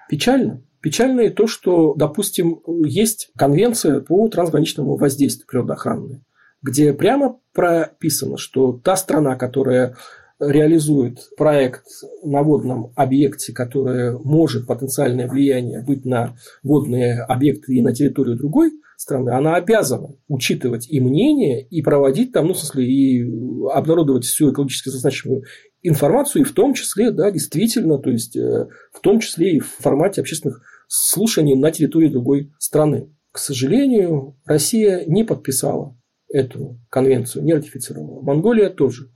печально. 0.09 0.63
Печально 0.81 1.21
и 1.21 1.29
то, 1.29 1.45
что, 1.45 1.93
допустим, 1.93 2.61
есть 2.83 3.31
конвенция 3.37 4.01
по 4.01 4.27
трансграничному 4.27 4.95
воздействию 4.95 5.47
природоохранной, 5.47 6.23
где 6.63 6.91
прямо 6.93 7.39
прописано, 7.53 8.37
что 8.37 8.73
та 8.83 8.95
страна, 8.95 9.35
которая 9.35 9.95
реализует 10.41 11.29
проект 11.37 11.85
на 12.23 12.41
водном 12.41 12.91
объекте, 12.95 13.53
который 13.53 14.17
может 14.19 14.65
потенциальное 14.65 15.27
влияние 15.27 15.83
быть 15.83 16.03
на 16.03 16.35
водные 16.63 17.21
объекты 17.21 17.75
и 17.75 17.81
на 17.81 17.93
территорию 17.93 18.37
другой 18.37 18.71
страны, 18.97 19.31
она 19.31 19.55
обязана 19.55 20.15
учитывать 20.27 20.87
и 20.89 20.99
мнение, 20.99 21.65
и 21.65 21.81
проводить 21.81 22.31
там, 22.31 22.47
ну, 22.47 22.53
в 22.53 22.59
смысле, 22.59 22.85
и 22.85 23.23
обнародовать 23.71 24.25
всю 24.25 24.51
экологически 24.51 24.89
значимую 24.89 25.43
информацию, 25.83 26.43
и 26.43 26.45
в 26.45 26.53
том 26.53 26.73
числе, 26.73 27.11
да, 27.11 27.31
действительно, 27.31 27.97
то 27.97 28.09
есть, 28.11 28.35
э, 28.35 28.67
в 28.93 28.99
том 29.01 29.19
числе 29.19 29.57
и 29.57 29.59
в 29.59 29.67
формате 29.67 30.21
общественных 30.21 30.61
слушаний 30.87 31.55
на 31.55 31.71
территории 31.71 32.09
другой 32.09 32.51
страны. 32.59 33.09
К 33.31 33.39
сожалению, 33.39 34.37
Россия 34.45 35.03
не 35.07 35.23
подписала 35.23 35.97
эту 36.29 36.79
конвенцию, 36.89 37.43
не 37.43 37.53
ратифицировала. 37.53 38.21
Монголия 38.21 38.69
тоже. 38.69 39.09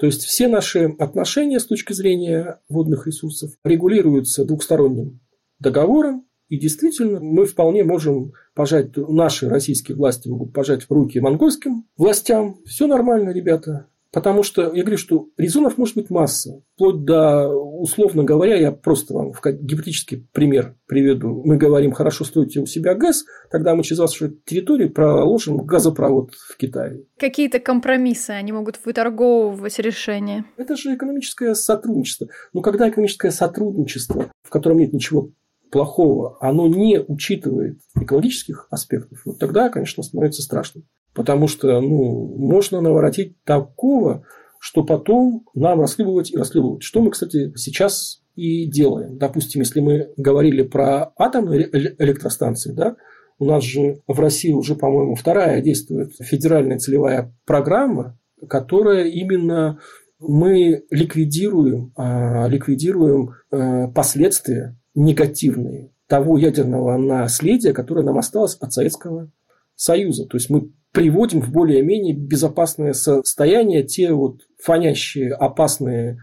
То 0.00 0.06
есть 0.06 0.24
все 0.24 0.48
наши 0.48 0.96
отношения 0.98 1.60
с 1.60 1.66
точки 1.66 1.92
зрения 1.92 2.58
водных 2.70 3.06
ресурсов 3.06 3.52
регулируются 3.62 4.46
двухсторонним 4.46 5.20
договором, 5.58 6.26
и 6.48 6.58
действительно, 6.58 7.20
мы 7.20 7.44
вполне 7.44 7.84
можем 7.84 8.32
пожать, 8.54 8.96
наши 8.96 9.48
российские 9.48 9.96
власти 9.96 10.28
могут 10.28 10.54
пожать 10.54 10.84
в 10.84 10.90
руки 10.90 11.20
монгольским 11.20 11.84
властям. 11.98 12.56
Все 12.64 12.86
нормально, 12.86 13.30
ребята. 13.30 13.86
Потому 14.12 14.42
что 14.42 14.62
я 14.74 14.82
говорю, 14.82 14.96
что 14.96 15.28
резонов 15.36 15.78
может 15.78 15.94
быть 15.94 16.10
масса. 16.10 16.62
Вплоть 16.74 17.04
до, 17.04 17.48
условно 17.48 18.24
говоря, 18.24 18.56
я 18.56 18.72
просто 18.72 19.14
вам 19.14 19.32
гипотетический 19.32 20.26
пример 20.32 20.74
приведу. 20.86 21.42
Мы 21.44 21.56
говорим, 21.56 21.92
хорошо, 21.92 22.24
строите 22.24 22.60
у 22.60 22.66
себя 22.66 22.94
газ, 22.94 23.24
тогда 23.50 23.74
мы 23.74 23.84
через 23.84 24.00
вашу 24.00 24.30
территорию 24.44 24.92
проложим 24.92 25.58
газопровод 25.58 26.34
в 26.34 26.56
Китае. 26.56 27.04
Какие-то 27.18 27.60
компромиссы, 27.60 28.30
они 28.30 28.50
могут 28.52 28.80
выторговывать 28.84 29.78
решения. 29.78 30.44
Это 30.56 30.76
же 30.76 30.94
экономическое 30.94 31.54
сотрудничество. 31.54 32.28
Но 32.52 32.62
когда 32.62 32.88
экономическое 32.88 33.30
сотрудничество, 33.30 34.30
в 34.42 34.50
котором 34.50 34.78
нет 34.78 34.92
ничего 34.92 35.30
плохого, 35.70 36.36
оно 36.40 36.66
не 36.66 36.98
учитывает 36.98 37.78
экологических 37.94 38.66
аспектов, 38.70 39.22
вот 39.24 39.38
тогда, 39.38 39.68
конечно, 39.68 40.02
становится 40.02 40.42
страшно. 40.42 40.82
Потому 41.14 41.48
что 41.48 41.80
ну, 41.80 42.36
можно 42.36 42.80
наворотить 42.80 43.42
такого, 43.44 44.24
что 44.60 44.84
потом 44.84 45.46
нам 45.54 45.80
расхлебывать 45.80 46.32
и 46.32 46.36
расхлебывать. 46.36 46.82
Что 46.82 47.00
мы, 47.00 47.10
кстати, 47.10 47.52
сейчас 47.56 48.22
и 48.36 48.66
делаем. 48.66 49.18
Допустим, 49.18 49.60
если 49.60 49.80
мы 49.80 50.10
говорили 50.16 50.62
про 50.62 51.12
атомные 51.16 51.68
электростанции, 51.98 52.72
да, 52.72 52.96
у 53.38 53.46
нас 53.46 53.64
же 53.64 54.02
в 54.06 54.20
России 54.20 54.52
уже, 54.52 54.76
по-моему, 54.76 55.14
вторая 55.14 55.62
действует 55.62 56.12
федеральная 56.20 56.78
целевая 56.78 57.34
программа, 57.46 58.18
которая 58.48 59.06
именно 59.06 59.78
мы 60.18 60.84
ликвидируем, 60.90 61.92
а, 61.96 62.46
ликвидируем 62.48 63.30
э, 63.50 63.88
последствия 63.88 64.78
негативные 64.94 65.92
того 66.06 66.36
ядерного 66.36 66.98
наследия, 66.98 67.72
которое 67.72 68.04
нам 68.04 68.18
осталось 68.18 68.56
от 68.56 68.72
Советского 68.72 69.30
Союза. 69.76 70.26
То 70.26 70.36
есть 70.36 70.50
мы 70.50 70.72
приводим 70.92 71.40
в 71.40 71.50
более-менее 71.50 72.14
безопасное 72.14 72.92
состояние 72.92 73.84
те 73.84 74.12
вот 74.12 74.42
фонящие, 74.62 75.32
опасные 75.34 76.18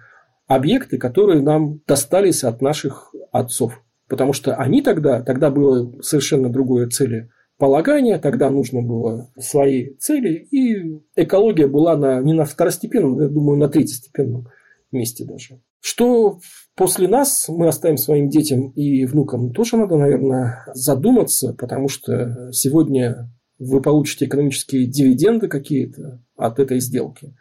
объекты, 0.47 0.97
которые 0.97 1.41
нам 1.41 1.82
достались 1.88 2.43
от 2.43 2.62
наших 2.62 3.13
отцов. 3.32 3.82
Потому 4.08 4.34
что 4.34 4.56
они 4.56 4.82
тогда, 4.82 5.21
тогда 5.21 5.51
было 5.51 6.01
совершенно 6.01 6.49
другое 6.49 6.88
целеполагание, 6.88 8.17
тогда 8.17 8.49
нужно 8.49 8.82
было 8.82 9.30
свои 9.38 9.95
цели, 9.95 10.47
и 10.51 11.01
экология 11.15 11.67
была 11.67 11.97
на, 11.97 12.21
не 12.21 12.34
на 12.34 12.45
второстепенном, 12.45 13.21
я 13.21 13.27
думаю, 13.27 13.60
на 13.60 13.67
третьестепенном 13.67 14.47
месте 14.91 15.25
даже. 15.25 15.62
Что 15.82 16.39
после 16.75 17.08
нас 17.08 17.47
мы 17.49 17.67
оставим 17.67 17.97
своим 17.97 18.30
детям 18.30 18.69
и 18.71 19.06
внукам, 19.06 19.51
тоже 19.51 19.77
надо, 19.77 19.97
наверное, 19.97 20.65
задуматься, 20.73 21.53
потому 21.53 21.89
что 21.89 22.51
сегодня 22.51 23.30
вы 23.60 23.82
получите 23.82 24.26
экономические 24.26 24.86
дивиденды 24.86 25.48
какие-то 25.48 26.22
от 26.36 26.60
этой 26.60 26.80
сделки, 26.80 27.36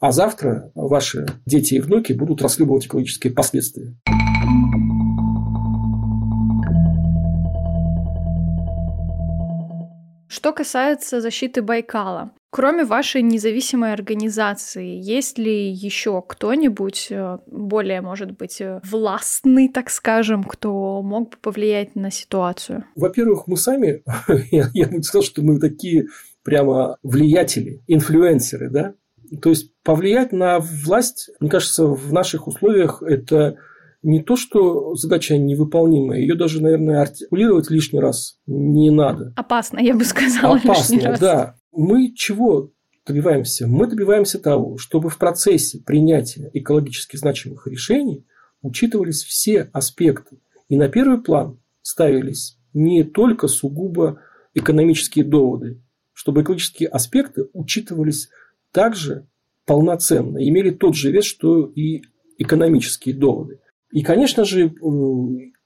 а 0.00 0.12
завтра 0.12 0.70
ваши 0.74 1.26
дети 1.46 1.74
и 1.74 1.80
внуки 1.80 2.12
будут 2.12 2.42
расхлебывать 2.42 2.86
экологические 2.86 3.32
последствия. 3.32 3.94
Что 10.28 10.52
касается 10.52 11.20
защиты 11.20 11.62
Байкала, 11.62 12.32
Кроме 12.54 12.84
вашей 12.84 13.22
независимой 13.22 13.94
организации, 13.94 15.00
есть 15.02 15.38
ли 15.38 15.70
еще 15.70 16.20
кто-нибудь 16.20 17.06
э, 17.08 17.38
более, 17.46 18.02
может 18.02 18.32
быть, 18.32 18.60
э, 18.60 18.82
властный, 18.84 19.70
так 19.70 19.88
скажем, 19.88 20.44
кто 20.44 21.00
мог 21.00 21.30
бы 21.30 21.36
повлиять 21.40 21.96
на 21.96 22.10
ситуацию? 22.10 22.84
Во-первых, 22.94 23.46
мы 23.46 23.56
сами, 23.56 24.02
я, 24.50 24.68
я 24.74 24.86
бы 24.86 25.02
сказал, 25.02 25.22
что 25.22 25.40
мы 25.40 25.58
такие 25.60 26.08
прямо 26.44 26.98
влиятели, 27.02 27.82
инфлюенсеры, 27.86 28.68
да? 28.68 28.92
То 29.40 29.48
есть 29.48 29.72
повлиять 29.82 30.32
на 30.32 30.58
власть, 30.58 31.30
мне 31.40 31.48
кажется, 31.48 31.86
в 31.86 32.12
наших 32.12 32.48
условиях 32.48 33.02
это 33.02 33.56
не 34.02 34.22
то, 34.22 34.36
что 34.36 34.94
задача 34.94 35.38
невыполнимая, 35.38 36.18
ее 36.18 36.34
даже, 36.34 36.60
наверное, 36.60 37.00
артикулировать 37.00 37.70
лишний 37.70 38.00
раз 38.00 38.36
не 38.46 38.90
надо. 38.90 39.32
Опасно, 39.36 39.78
я 39.78 39.94
бы 39.94 40.04
сказала. 40.04 40.56
Опасно, 40.62 40.94
лишний 40.96 41.08
раз. 41.08 41.54
Мы 41.72 42.12
чего 42.14 42.70
добиваемся? 43.06 43.66
Мы 43.66 43.86
добиваемся 43.86 44.38
того, 44.38 44.78
чтобы 44.78 45.10
в 45.10 45.18
процессе 45.18 45.80
принятия 45.80 46.50
экологически 46.52 47.16
значимых 47.16 47.66
решений 47.66 48.24
учитывались 48.60 49.24
все 49.24 49.70
аспекты. 49.72 50.38
И 50.68 50.76
на 50.76 50.88
первый 50.88 51.20
план 51.20 51.58
ставились 51.82 52.58
не 52.72 53.04
только 53.04 53.48
сугубо 53.48 54.20
экономические 54.54 55.24
доводы, 55.24 55.80
чтобы 56.12 56.42
экологические 56.42 56.88
аспекты 56.88 57.48
учитывались 57.52 58.28
также 58.70 59.26
полноценно, 59.66 60.38
имели 60.38 60.70
тот 60.70 60.94
же 60.94 61.10
вес, 61.10 61.24
что 61.24 61.66
и 61.66 62.02
экономические 62.38 63.14
доводы. 63.14 63.60
И, 63.90 64.02
конечно 64.02 64.44
же, 64.44 64.70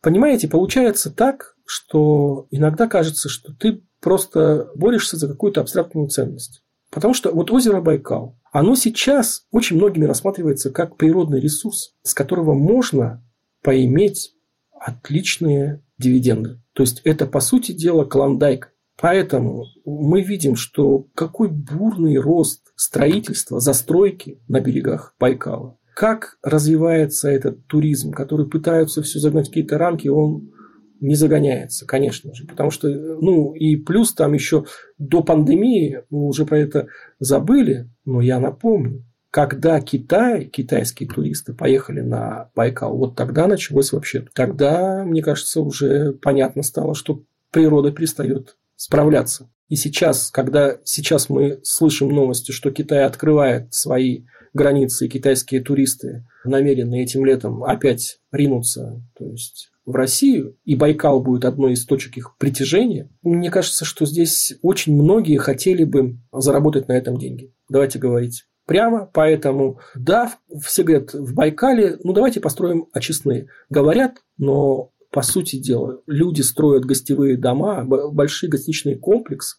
понимаете, 0.00 0.48
получается 0.48 1.10
так, 1.10 1.56
что 1.64 2.46
иногда 2.50 2.88
кажется, 2.88 3.28
что 3.28 3.52
ты 3.52 3.82
просто 4.06 4.70
борешься 4.76 5.16
за 5.16 5.26
какую-то 5.26 5.60
абстрактную 5.60 6.06
ценность. 6.06 6.62
Потому 6.92 7.12
что 7.12 7.32
вот 7.32 7.50
озеро 7.50 7.80
Байкал, 7.80 8.38
оно 8.52 8.76
сейчас 8.76 9.46
очень 9.50 9.78
многими 9.78 10.04
рассматривается 10.04 10.70
как 10.70 10.96
природный 10.96 11.40
ресурс, 11.40 11.92
с 12.04 12.14
которого 12.14 12.54
можно 12.54 13.26
поиметь 13.64 14.30
отличные 14.70 15.82
дивиденды. 15.98 16.60
То 16.72 16.84
есть 16.84 17.00
это, 17.02 17.26
по 17.26 17.40
сути 17.40 17.72
дела, 17.72 18.04
клондайк. 18.04 18.72
Поэтому 18.96 19.64
мы 19.84 20.22
видим, 20.22 20.54
что 20.54 21.08
какой 21.16 21.48
бурный 21.48 22.16
рост 22.18 22.72
строительства, 22.76 23.58
застройки 23.58 24.40
на 24.46 24.60
берегах 24.60 25.16
Байкала. 25.18 25.78
Как 25.96 26.38
развивается 26.44 27.28
этот 27.28 27.66
туризм, 27.66 28.12
который 28.12 28.46
пытаются 28.46 29.02
все 29.02 29.18
загнать 29.18 29.46
в 29.46 29.48
какие-то 29.48 29.78
рамки, 29.78 30.06
он 30.06 30.52
не 31.00 31.14
загоняется, 31.14 31.86
конечно 31.86 32.34
же. 32.34 32.46
Потому 32.46 32.70
что, 32.70 32.88
ну, 32.88 33.52
и 33.54 33.76
плюс 33.76 34.14
там 34.14 34.32
еще 34.32 34.64
до 34.98 35.22
пандемии, 35.22 36.02
мы 36.10 36.26
уже 36.26 36.46
про 36.46 36.58
это 36.58 36.88
забыли, 37.18 37.88
но 38.04 38.20
я 38.20 38.40
напомню, 38.40 39.04
когда 39.30 39.80
Китай, 39.80 40.46
китайские 40.46 41.08
туристы 41.08 41.52
поехали 41.52 42.00
на 42.00 42.50
Байкал, 42.54 42.96
вот 42.96 43.16
тогда 43.16 43.46
началось 43.46 43.92
вообще. 43.92 44.24
Тогда, 44.32 45.04
мне 45.04 45.22
кажется, 45.22 45.60
уже 45.60 46.12
понятно 46.14 46.62
стало, 46.62 46.94
что 46.94 47.22
природа 47.50 47.92
перестает 47.92 48.56
справляться. 48.76 49.50
И 49.68 49.76
сейчас, 49.76 50.30
когда 50.30 50.78
сейчас 50.84 51.28
мы 51.28 51.60
слышим 51.64 52.08
новости, 52.08 52.52
что 52.52 52.70
Китай 52.70 53.04
открывает 53.04 53.74
свои 53.74 54.24
границы, 54.56 55.06
и 55.06 55.08
китайские 55.08 55.60
туристы 55.60 56.26
намерены 56.44 57.02
этим 57.02 57.24
летом 57.24 57.62
опять 57.62 58.18
ринуться, 58.32 59.00
то 59.16 59.24
есть 59.24 59.70
в 59.84 59.94
Россию, 59.94 60.56
и 60.64 60.74
Байкал 60.74 61.22
будет 61.22 61.44
одной 61.44 61.74
из 61.74 61.86
точек 61.86 62.16
их 62.16 62.36
притяжения, 62.38 63.08
мне 63.22 63.50
кажется, 63.50 63.84
что 63.84 64.04
здесь 64.04 64.58
очень 64.62 65.00
многие 65.00 65.36
хотели 65.36 65.84
бы 65.84 66.18
заработать 66.32 66.88
на 66.88 66.92
этом 66.92 67.18
деньги. 67.18 67.52
Давайте 67.68 68.00
говорить 68.00 68.46
прямо, 68.66 69.08
поэтому 69.12 69.78
да, 69.94 70.34
все 70.60 70.82
говорят 70.82 71.14
в 71.14 71.34
Байкале, 71.34 71.98
ну 72.02 72.12
давайте 72.12 72.40
построим 72.40 72.88
очистные. 72.92 73.46
Говорят, 73.70 74.16
но 74.38 74.90
по 75.10 75.22
сути 75.22 75.56
дела 75.56 76.00
люди 76.06 76.42
строят 76.42 76.84
гостевые 76.84 77.36
дома, 77.36 77.84
большие 77.84 78.50
гостиничные 78.50 78.96
комплексы, 78.96 79.58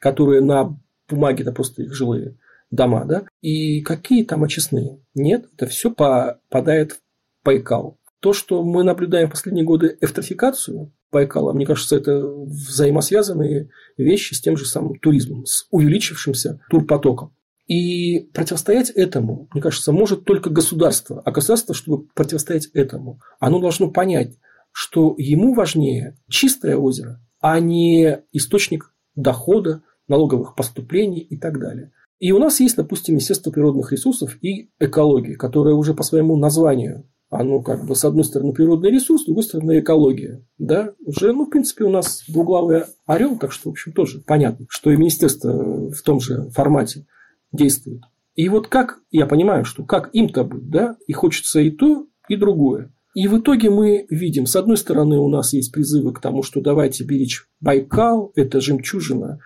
которые 0.00 0.40
на 0.40 0.76
бумаге 1.08 1.42
это 1.42 1.52
просто 1.52 1.82
их 1.82 1.94
жилые 1.94 2.36
дома, 2.70 3.04
да, 3.04 3.24
и 3.40 3.80
какие 3.82 4.24
там 4.24 4.44
очистные? 4.44 5.00
Нет, 5.14 5.46
это 5.54 5.66
все 5.66 5.90
попадает 5.90 6.92
в 6.92 7.00
Байкал. 7.44 7.98
То, 8.20 8.32
что 8.32 8.62
мы 8.62 8.84
наблюдаем 8.84 9.28
в 9.28 9.32
последние 9.32 9.64
годы 9.64 9.96
эвтрофикацию 10.00 10.92
Байкала, 11.10 11.52
мне 11.52 11.66
кажется, 11.66 11.96
это 11.96 12.20
взаимосвязанные 12.22 13.70
вещи 13.96 14.34
с 14.34 14.40
тем 14.40 14.56
же 14.56 14.66
самым 14.66 14.98
туризмом, 14.98 15.46
с 15.46 15.66
увеличившимся 15.70 16.60
турпотоком. 16.70 17.34
И 17.66 18.28
противостоять 18.34 18.90
этому, 18.90 19.48
мне 19.52 19.62
кажется, 19.62 19.92
может 19.92 20.24
только 20.24 20.50
государство. 20.50 21.22
А 21.24 21.30
государство, 21.30 21.74
чтобы 21.74 22.08
противостоять 22.14 22.66
этому, 22.74 23.20
оно 23.38 23.60
должно 23.60 23.90
понять, 23.90 24.36
что 24.72 25.14
ему 25.18 25.54
важнее 25.54 26.16
чистое 26.28 26.76
озеро, 26.76 27.20
а 27.40 27.58
не 27.60 28.22
источник 28.32 28.92
дохода, 29.14 29.82
налоговых 30.08 30.56
поступлений 30.56 31.20
и 31.20 31.36
так 31.36 31.60
далее. 31.60 31.92
И 32.20 32.32
у 32.32 32.38
нас 32.38 32.60
есть, 32.60 32.76
допустим, 32.76 33.14
Министерство 33.14 33.50
природных 33.50 33.90
ресурсов 33.92 34.36
и 34.42 34.70
экологии, 34.78 35.34
которое 35.34 35.74
уже 35.74 35.94
по 35.94 36.04
своему 36.04 36.36
названию 36.36 37.06
оно 37.30 37.62
как 37.62 37.86
бы 37.86 37.94
с 37.94 38.04
одной 38.04 38.24
стороны 38.24 38.52
природный 38.52 38.90
ресурс, 38.90 39.22
с 39.22 39.24
другой 39.24 39.44
стороны 39.44 39.78
экология. 39.78 40.44
Да? 40.58 40.92
Уже, 41.04 41.32
ну, 41.32 41.46
в 41.46 41.50
принципе, 41.50 41.84
у 41.84 41.90
нас 41.90 42.24
двуглавый 42.28 42.82
орел, 43.06 43.38
так 43.38 43.52
что, 43.52 43.68
в 43.68 43.72
общем, 43.72 43.92
тоже 43.92 44.20
понятно, 44.26 44.66
что 44.68 44.90
и 44.90 44.96
министерство 44.96 45.92
в 45.92 46.02
том 46.02 46.20
же 46.20 46.50
формате 46.50 47.06
действует. 47.52 48.02
И 48.34 48.48
вот 48.48 48.66
как, 48.66 48.98
я 49.12 49.26
понимаю, 49.26 49.64
что 49.64 49.84
как 49.84 50.10
им-то 50.12 50.44
быть, 50.44 50.68
да, 50.68 50.96
и 51.06 51.12
хочется 51.12 51.60
и 51.60 51.70
то, 51.70 52.06
и 52.28 52.36
другое. 52.36 52.92
И 53.14 53.28
в 53.28 53.38
итоге 53.38 53.70
мы 53.70 54.06
видим, 54.10 54.46
с 54.46 54.56
одной 54.56 54.76
стороны, 54.76 55.18
у 55.18 55.28
нас 55.28 55.52
есть 55.52 55.72
призывы 55.72 56.12
к 56.12 56.20
тому, 56.20 56.42
что 56.42 56.60
давайте 56.60 57.04
беречь 57.04 57.46
Байкал, 57.60 58.32
это 58.34 58.60
жемчужина 58.60 59.40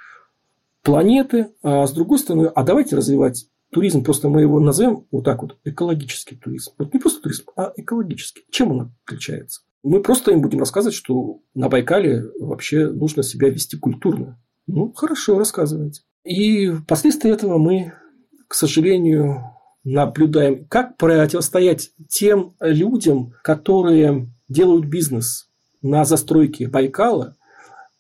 планеты, 0.85 1.49
а 1.63 1.87
с 1.87 1.93
другой 1.93 2.19
стороны, 2.19 2.47
а 2.47 2.63
давайте 2.63 2.95
развивать 2.95 3.47
туризм, 3.73 4.05
просто 4.05 4.29
мы 4.29 4.43
его 4.43 4.61
назовем 4.61 5.07
вот 5.11 5.25
так 5.25 5.43
вот, 5.43 5.59
экологический 5.65 6.37
туризм. 6.37 6.73
Вот 6.79 6.95
не 6.95 7.01
просто 7.01 7.23
туризм, 7.23 7.45
а 7.57 7.73
экологический. 7.77 8.45
Чем 8.51 8.71
он 8.71 8.95
отличается? 9.05 9.63
Мы 9.83 10.01
просто 10.01 10.31
им 10.31 10.41
будем 10.41 10.61
рассказывать, 10.61 10.95
что 10.95 11.41
на 11.55 11.69
Байкале 11.69 12.23
вообще 12.39 12.89
нужно 12.89 13.23
себя 13.23 13.51
вести 13.51 13.77
культурно. 13.77 14.41
Ну, 14.67 14.93
хорошо, 14.93 15.39
рассказывайте. 15.39 16.03
И 16.25 16.71
впоследствии 16.71 17.31
этого 17.31 17.59
мы, 17.59 17.93
к 18.49 18.55
сожалению, 18.55 19.43
наблюдаем, 19.83 20.67
как 20.67 20.97
противостоять 20.97 21.91
тем 22.09 22.55
людям, 22.61 23.35
которые 23.43 24.33
делают 24.49 24.87
бизнес 24.87 25.51
на 25.83 26.05
застройке 26.05 26.69
Байкала 26.69 27.37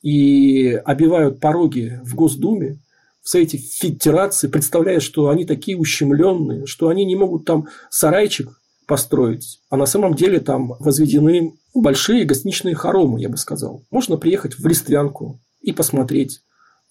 и 0.04 0.68
обивают 0.84 1.40
пороги 1.40 1.98
в 2.04 2.14
Госдуме, 2.14 2.78
все 3.22 3.40
эти 3.40 3.56
федерации, 3.56 4.48
представляя, 4.48 5.00
что 5.00 5.30
они 5.30 5.46
такие 5.46 5.78
ущемленные, 5.78 6.66
что 6.66 6.88
они 6.88 7.06
не 7.06 7.16
могут 7.16 7.46
там 7.46 7.68
сарайчик 7.88 8.50
построить, 8.86 9.60
а 9.70 9.78
на 9.78 9.86
самом 9.86 10.12
деле 10.12 10.40
там 10.40 10.74
возведены 10.78 11.54
большие 11.72 12.26
гостиничные 12.26 12.74
хоромы, 12.74 13.18
я 13.18 13.30
бы 13.30 13.38
сказал. 13.38 13.82
Можно 13.90 14.18
приехать 14.18 14.58
в 14.58 14.66
Листвянку 14.66 15.40
и 15.62 15.72
посмотреть, 15.72 16.42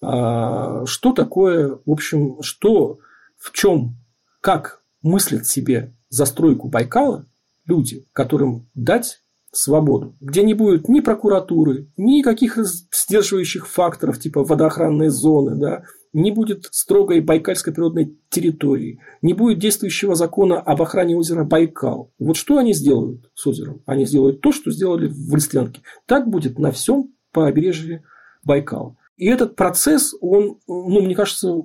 а, 0.02 0.84
что 0.84 1.12
такое, 1.12 1.78
в 1.86 1.90
общем, 1.90 2.42
что, 2.42 2.98
в 3.38 3.52
чем, 3.52 3.96
как 4.40 4.82
мыслят 5.02 5.46
себе 5.46 5.94
застройку 6.08 6.66
Байкала 6.66 7.26
люди, 7.64 8.06
которым 8.12 8.68
дать 8.74 9.20
свободу, 9.54 10.16
где 10.20 10.42
не 10.42 10.54
будет 10.54 10.88
ни 10.88 11.00
прокуратуры, 11.00 11.88
ни 11.96 12.22
каких 12.22 12.58
сдерживающих 12.92 13.66
факторов, 13.68 14.18
типа 14.18 14.44
водоохранной 14.44 15.08
зоны, 15.08 15.56
да, 15.56 15.84
не 16.12 16.30
будет 16.30 16.68
строгой 16.70 17.20
байкальской 17.20 17.72
природной 17.72 18.16
территории, 18.30 19.00
не 19.20 19.34
будет 19.34 19.58
действующего 19.58 20.14
закона 20.14 20.60
об 20.60 20.80
охране 20.80 21.16
озера 21.16 21.44
Байкал. 21.44 22.12
Вот 22.18 22.36
что 22.36 22.56
они 22.58 22.72
сделают 22.72 23.30
с 23.34 23.46
озером? 23.46 23.82
Они 23.84 24.06
сделают 24.06 24.40
то, 24.40 24.52
что 24.52 24.70
сделали 24.70 25.08
в 25.08 25.34
Листвянке. 25.34 25.82
Так 26.06 26.28
будет 26.28 26.58
на 26.58 26.70
всем 26.70 27.12
побережье 27.32 28.04
Байкала. 28.44 28.96
И 29.16 29.26
этот 29.26 29.56
процесс, 29.56 30.14
он, 30.20 30.58
ну, 30.66 31.00
мне 31.00 31.14
кажется, 31.14 31.62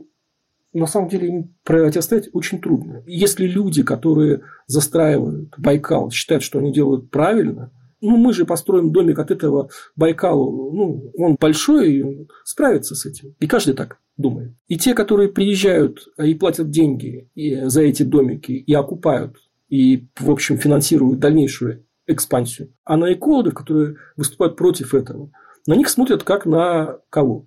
на 0.74 0.88
самом 0.88 1.10
деле 1.10 1.28
им 1.28 1.56
противостоять 1.64 2.30
очень 2.34 2.60
трудно. 2.60 3.04
Если 3.08 3.46
люди, 3.46 3.84
которые 3.84 4.42
застраивают 4.68 5.54
Байкал, 5.58 6.12
считают, 6.12 6.44
что 6.44 6.60
они 6.60 6.72
делают 6.72 7.10
правильно, 7.10 7.72
ну, 8.02 8.18
мы 8.18 8.34
же 8.34 8.46
построим 8.46 8.92
домик 8.92 9.20
от 9.20 9.32
этого 9.32 9.70
Байкалу, 9.96 10.72
ну, 10.74 11.12
он 11.18 11.36
большой, 11.40 11.94
и 11.94 12.28
справится 12.44 12.96
с 12.96 13.06
этим. 13.06 13.36
И 13.40 13.48
каждый 13.48 13.74
так 13.74 14.00
думает. 14.18 14.54
И 14.68 14.78
те, 14.78 14.94
которые 14.94 15.30
приезжают 15.30 16.08
и 16.18 16.34
платят 16.36 16.70
деньги 16.70 17.30
за 17.36 17.82
эти 17.82 18.04
домики, 18.04 18.52
и 18.52 18.74
окупают, 18.74 19.38
и, 19.70 20.08
в 20.18 20.32
общем, 20.32 20.58
финансируют 20.58 21.20
дальнейшую 21.20 21.86
экспансию. 22.08 22.74
А 22.84 22.98
на 22.98 23.14
экологов, 23.14 23.54
которые 23.54 23.96
выступают 24.18 24.56
против 24.56 24.94
этого, 24.94 25.32
на 25.68 25.76
них 25.76 25.90
смотрят 25.90 26.24
как 26.24 26.46
на 26.46 26.98
кого? 27.10 27.46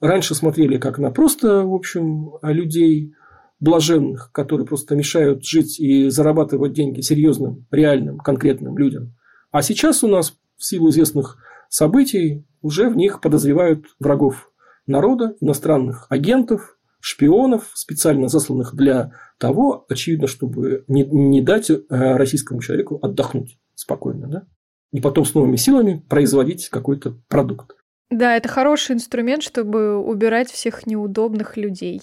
Раньше 0.00 0.34
смотрели 0.34 0.78
как 0.78 0.98
на 0.98 1.10
просто, 1.10 1.62
в 1.64 1.74
общем, 1.74 2.32
людей 2.42 3.14
блаженных, 3.60 4.30
которые 4.32 4.66
просто 4.66 4.96
мешают 4.96 5.44
жить 5.44 5.78
и 5.78 6.08
зарабатывать 6.08 6.72
деньги 6.72 7.00
серьезным, 7.00 7.66
реальным, 7.70 8.18
конкретным 8.18 8.76
людям. 8.76 9.14
А 9.52 9.62
сейчас 9.62 10.02
у 10.02 10.08
нас 10.08 10.34
в 10.56 10.64
силу 10.64 10.90
известных 10.90 11.36
событий 11.68 12.44
уже 12.62 12.88
в 12.88 12.96
них 12.96 13.20
подозревают 13.20 13.86
врагов 14.00 14.50
народа, 14.86 15.36
иностранных 15.40 16.06
агентов, 16.08 16.78
шпионов, 17.00 17.70
специально 17.74 18.28
засланных 18.28 18.74
для 18.74 19.12
того, 19.38 19.84
очевидно, 19.88 20.26
чтобы 20.26 20.84
не, 20.88 21.04
не 21.04 21.42
дать 21.42 21.70
э, 21.70 21.80
российскому 21.88 22.60
человеку 22.60 22.98
отдохнуть 23.02 23.58
спокойно, 23.74 24.26
да? 24.28 24.46
и 24.92 25.00
потом 25.00 25.24
с 25.24 25.34
новыми 25.34 25.56
силами 25.56 26.02
производить 26.08 26.68
какой-то 26.68 27.16
продукт. 27.28 27.72
Да, 28.10 28.36
это 28.36 28.48
хороший 28.48 28.94
инструмент, 28.94 29.42
чтобы 29.42 29.96
убирать 29.98 30.50
всех 30.50 30.86
неудобных 30.86 31.56
людей. 31.56 32.02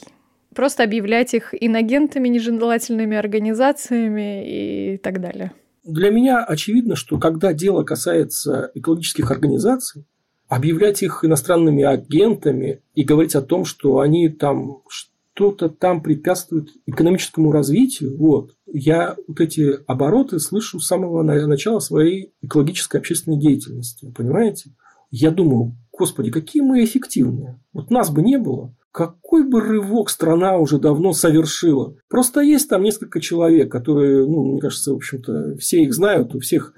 Просто 0.55 0.83
объявлять 0.83 1.33
их 1.33 1.53
инагентами, 1.53 2.27
нежелательными 2.27 3.15
организациями 3.15 4.93
и 4.93 4.97
так 4.97 5.21
далее. 5.21 5.51
Для 5.83 6.09
меня 6.09 6.43
очевидно, 6.43 6.95
что 6.95 7.17
когда 7.17 7.53
дело 7.53 7.83
касается 7.83 8.71
экологических 8.75 9.31
организаций, 9.31 10.05
объявлять 10.47 11.03
их 11.03 11.23
иностранными 11.23 11.83
агентами 11.83 12.81
и 12.95 13.03
говорить 13.03 13.35
о 13.35 13.41
том, 13.41 13.65
что 13.65 13.99
они 13.99 14.29
там 14.29 14.81
что-то 14.87 15.69
там 15.69 16.01
препятствует 16.01 16.69
экономическому 16.85 17.51
развитию, 17.51 18.17
вот, 18.17 18.55
я 18.65 19.15
вот 19.27 19.39
эти 19.39 19.79
обороты 19.87 20.39
слышу 20.39 20.79
с 20.79 20.87
самого 20.87 21.23
начала 21.23 21.79
своей 21.79 22.33
экологической 22.41 22.97
общественной 22.97 23.39
деятельности, 23.39 24.11
понимаете? 24.15 24.71
Я 25.11 25.31
думаю, 25.31 25.75
Господи, 25.99 26.31
какие 26.31 26.61
мы 26.61 26.83
эффективные. 26.83 27.59
Вот 27.73 27.91
нас 27.91 28.09
бы 28.09 28.21
не 28.21 28.37
было. 28.37 28.73
Какой 28.99 29.47
бы 29.47 29.61
рывок 29.61 30.09
страна 30.09 30.57
уже 30.57 30.77
давно 30.77 31.13
совершила. 31.13 31.95
Просто 32.09 32.41
есть 32.41 32.67
там 32.67 32.83
несколько 32.83 33.21
человек, 33.21 33.71
которые, 33.71 34.27
ну, 34.27 34.43
мне 34.43 34.59
кажется, 34.59 34.91
в 34.91 34.97
общем-то, 34.97 35.55
все 35.55 35.83
их 35.83 35.93
знают, 35.93 36.35
у 36.35 36.41
всех 36.41 36.73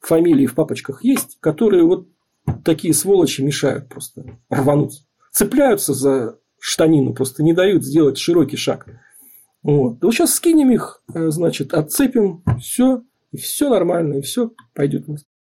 фамилии 0.00 0.46
в 0.46 0.54
папочках 0.54 1.04
есть, 1.04 1.36
которые 1.38 1.82
вот 1.84 2.08
такие 2.64 2.94
сволочи 2.94 3.42
мешают 3.42 3.90
просто 3.90 4.24
рвануть. 4.48 5.04
Цепляются 5.30 5.92
за 5.92 6.38
штанину, 6.58 7.12
просто 7.12 7.42
не 7.42 7.52
дают 7.52 7.84
сделать 7.84 8.16
широкий 8.16 8.56
шаг. 8.56 8.86
Вот. 9.62 10.02
вот 10.02 10.14
сейчас 10.14 10.32
скинем 10.32 10.70
их, 10.70 11.02
э, 11.12 11.28
значит, 11.28 11.74
отцепим, 11.74 12.42
все, 12.58 13.02
и 13.32 13.36
все 13.36 13.68
нормально, 13.68 14.14
и 14.14 14.22
все 14.22 14.50
пойдет. 14.72 15.04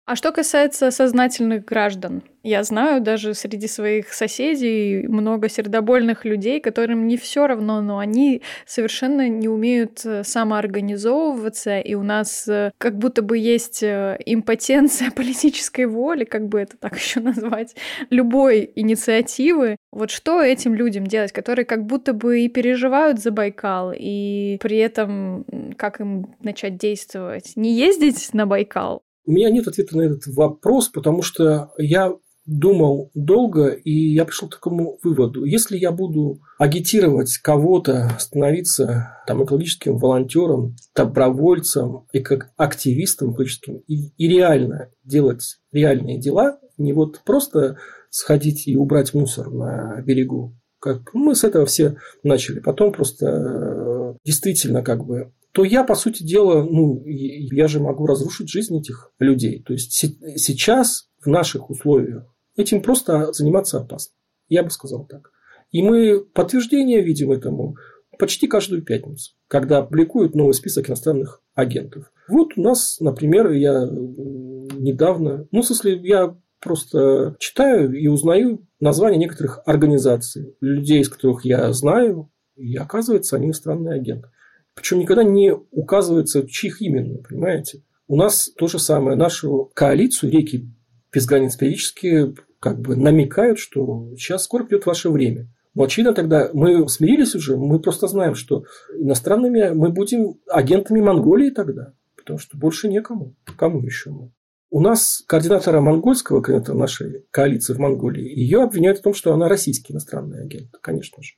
А 0.06 0.14
что 0.14 0.30
касается 0.30 0.92
сознательных 0.92 1.64
граждан, 1.64 2.22
я 2.44 2.62
знаю 2.62 3.00
даже 3.00 3.34
среди 3.34 3.66
своих 3.66 4.12
соседей 4.12 5.04
много 5.08 5.48
сердобольных 5.48 6.24
людей, 6.24 6.60
которым 6.60 7.08
не 7.08 7.16
все 7.16 7.48
равно, 7.48 7.80
но 7.80 7.98
они 7.98 8.40
совершенно 8.66 9.28
не 9.28 9.48
умеют 9.48 10.06
э, 10.06 10.22
самоорганизовываться, 10.22 11.80
и 11.80 11.94
у 11.94 12.04
нас 12.04 12.46
э, 12.46 12.70
как 12.78 12.96
будто 12.98 13.22
бы 13.22 13.36
есть 13.36 13.82
э, 13.82 14.16
импотенция 14.24 15.10
политической 15.16 15.86
воли, 15.86 16.22
как 16.22 16.46
бы 16.46 16.60
это 16.60 16.76
так 16.76 16.94
еще 17.00 17.18
назвать, 17.18 17.74
любой 18.08 18.70
инициативы. 18.76 19.74
Вот 19.90 20.12
что 20.12 20.40
этим 20.40 20.74
людям 20.76 21.04
делать, 21.08 21.32
которые 21.32 21.64
как 21.64 21.84
будто 21.84 22.12
бы 22.12 22.42
и 22.42 22.48
переживают 22.48 23.18
за 23.18 23.32
Байкал, 23.32 23.92
и 23.92 24.58
при 24.62 24.76
этом 24.76 25.44
как 25.76 26.00
им 26.00 26.36
начать 26.44 26.76
действовать? 26.76 27.54
Не 27.56 27.74
ездить 27.74 28.32
на 28.34 28.46
Байкал, 28.46 29.02
у 29.26 29.32
меня 29.32 29.50
нет 29.50 29.68
ответа 29.68 29.96
на 29.96 30.02
этот 30.02 30.26
вопрос, 30.28 30.88
потому 30.88 31.22
что 31.22 31.72
я 31.78 32.14
думал 32.46 33.10
долго, 33.14 33.70
и 33.70 33.90
я 33.90 34.24
пришел 34.24 34.48
к 34.48 34.54
такому 34.54 34.98
выводу. 35.02 35.44
Если 35.44 35.76
я 35.76 35.90
буду 35.90 36.40
агитировать 36.58 37.36
кого-то 37.38 38.10
становиться 38.18 39.18
там, 39.26 39.44
экологическим 39.44 39.98
волонтером, 39.98 40.76
добровольцем 40.94 42.06
и 42.12 42.20
как 42.20 42.52
активистом 42.56 43.32
экологическим, 43.32 43.78
и, 43.88 44.10
и 44.16 44.28
реально 44.28 44.90
делать 45.04 45.58
реальные 45.72 46.20
дела, 46.20 46.58
не 46.78 46.92
вот 46.92 47.20
просто 47.24 47.78
сходить 48.10 48.68
и 48.68 48.76
убрать 48.76 49.12
мусор 49.12 49.50
на 49.50 50.00
берегу, 50.02 50.56
как 50.78 51.12
мы 51.14 51.34
с 51.34 51.42
этого 51.42 51.66
все 51.66 51.96
начали. 52.22 52.60
Потом 52.60 52.92
просто 52.92 53.26
э, 53.26 54.14
действительно 54.24 54.82
как 54.82 55.04
бы 55.04 55.32
то 55.56 55.64
я, 55.64 55.84
по 55.84 55.94
сути 55.94 56.22
дела, 56.22 56.64
ну, 56.64 57.02
я 57.06 57.66
же 57.66 57.80
могу 57.80 58.04
разрушить 58.06 58.50
жизнь 58.50 58.76
этих 58.78 59.10
людей. 59.18 59.62
То 59.62 59.72
есть 59.72 59.90
сейчас 59.90 61.08
в 61.18 61.28
наших 61.28 61.70
условиях 61.70 62.26
этим 62.56 62.82
просто 62.82 63.32
заниматься 63.32 63.78
опасно. 63.78 64.12
Я 64.50 64.64
бы 64.64 64.68
сказал 64.68 65.06
так. 65.06 65.30
И 65.70 65.80
мы 65.80 66.20
подтверждение 66.20 67.00
видим 67.00 67.32
этому 67.32 67.76
почти 68.18 68.48
каждую 68.48 68.82
пятницу, 68.82 69.32
когда 69.48 69.80
публикуют 69.80 70.34
новый 70.34 70.52
список 70.52 70.90
иностранных 70.90 71.40
агентов. 71.54 72.12
Вот 72.28 72.50
у 72.58 72.60
нас, 72.60 73.00
например, 73.00 73.50
я 73.52 73.88
недавно, 73.90 75.48
ну, 75.52 75.62
в 75.62 75.66
смысле, 75.66 75.98
я 76.02 76.36
просто 76.60 77.34
читаю 77.38 77.94
и 77.94 78.08
узнаю 78.08 78.66
названия 78.78 79.16
некоторых 79.16 79.60
организаций, 79.64 80.54
людей, 80.60 81.00
из 81.00 81.08
которых 81.08 81.46
я 81.46 81.72
знаю, 81.72 82.30
и 82.56 82.76
оказывается, 82.76 83.36
они 83.36 83.46
иностранные 83.46 83.94
агенты. 83.94 84.28
Причем 84.76 85.00
никогда 85.00 85.24
не 85.24 85.52
указывается, 85.72 86.46
чьих 86.46 86.80
именно, 86.80 87.18
понимаете? 87.18 87.82
У 88.06 88.16
нас 88.16 88.50
то 88.56 88.68
же 88.68 88.78
самое. 88.78 89.16
Нашу 89.16 89.70
коалицию 89.74 90.30
реки 90.30 90.70
без 91.12 91.26
границ 91.26 91.56
периодически 91.56 92.34
как 92.60 92.80
бы 92.80 92.94
намекают, 92.94 93.58
что 93.58 94.14
сейчас 94.16 94.44
скоро 94.44 94.64
придет 94.64 94.86
ваше 94.86 95.10
время. 95.10 95.48
Но 95.74 95.84
очевидно 95.84 96.14
тогда 96.14 96.50
мы 96.52 96.88
смирились 96.88 97.34
уже, 97.34 97.56
мы 97.56 97.80
просто 97.80 98.06
знаем, 98.06 98.34
что 98.34 98.64
иностранными 98.98 99.70
мы 99.70 99.90
будем 99.90 100.38
агентами 100.48 101.00
Монголии 101.00 101.50
тогда, 101.50 101.92
потому 102.16 102.38
что 102.38 102.56
больше 102.56 102.88
некому. 102.88 103.34
Кому 103.56 103.82
еще 103.82 104.10
мы? 104.10 104.32
У 104.70 104.80
нас 104.80 105.22
координатора 105.26 105.80
монгольского, 105.80 106.40
координатора 106.40 106.76
нашей 106.76 107.24
коалиции 107.30 107.72
в 107.72 107.78
Монголии, 107.78 108.24
ее 108.24 108.62
обвиняют 108.62 108.98
в 108.98 109.02
том, 109.02 109.14
что 109.14 109.32
она 109.32 109.48
российский 109.48 109.92
иностранный 109.92 110.42
агент, 110.42 110.70
конечно 110.80 111.22
же. 111.22 111.34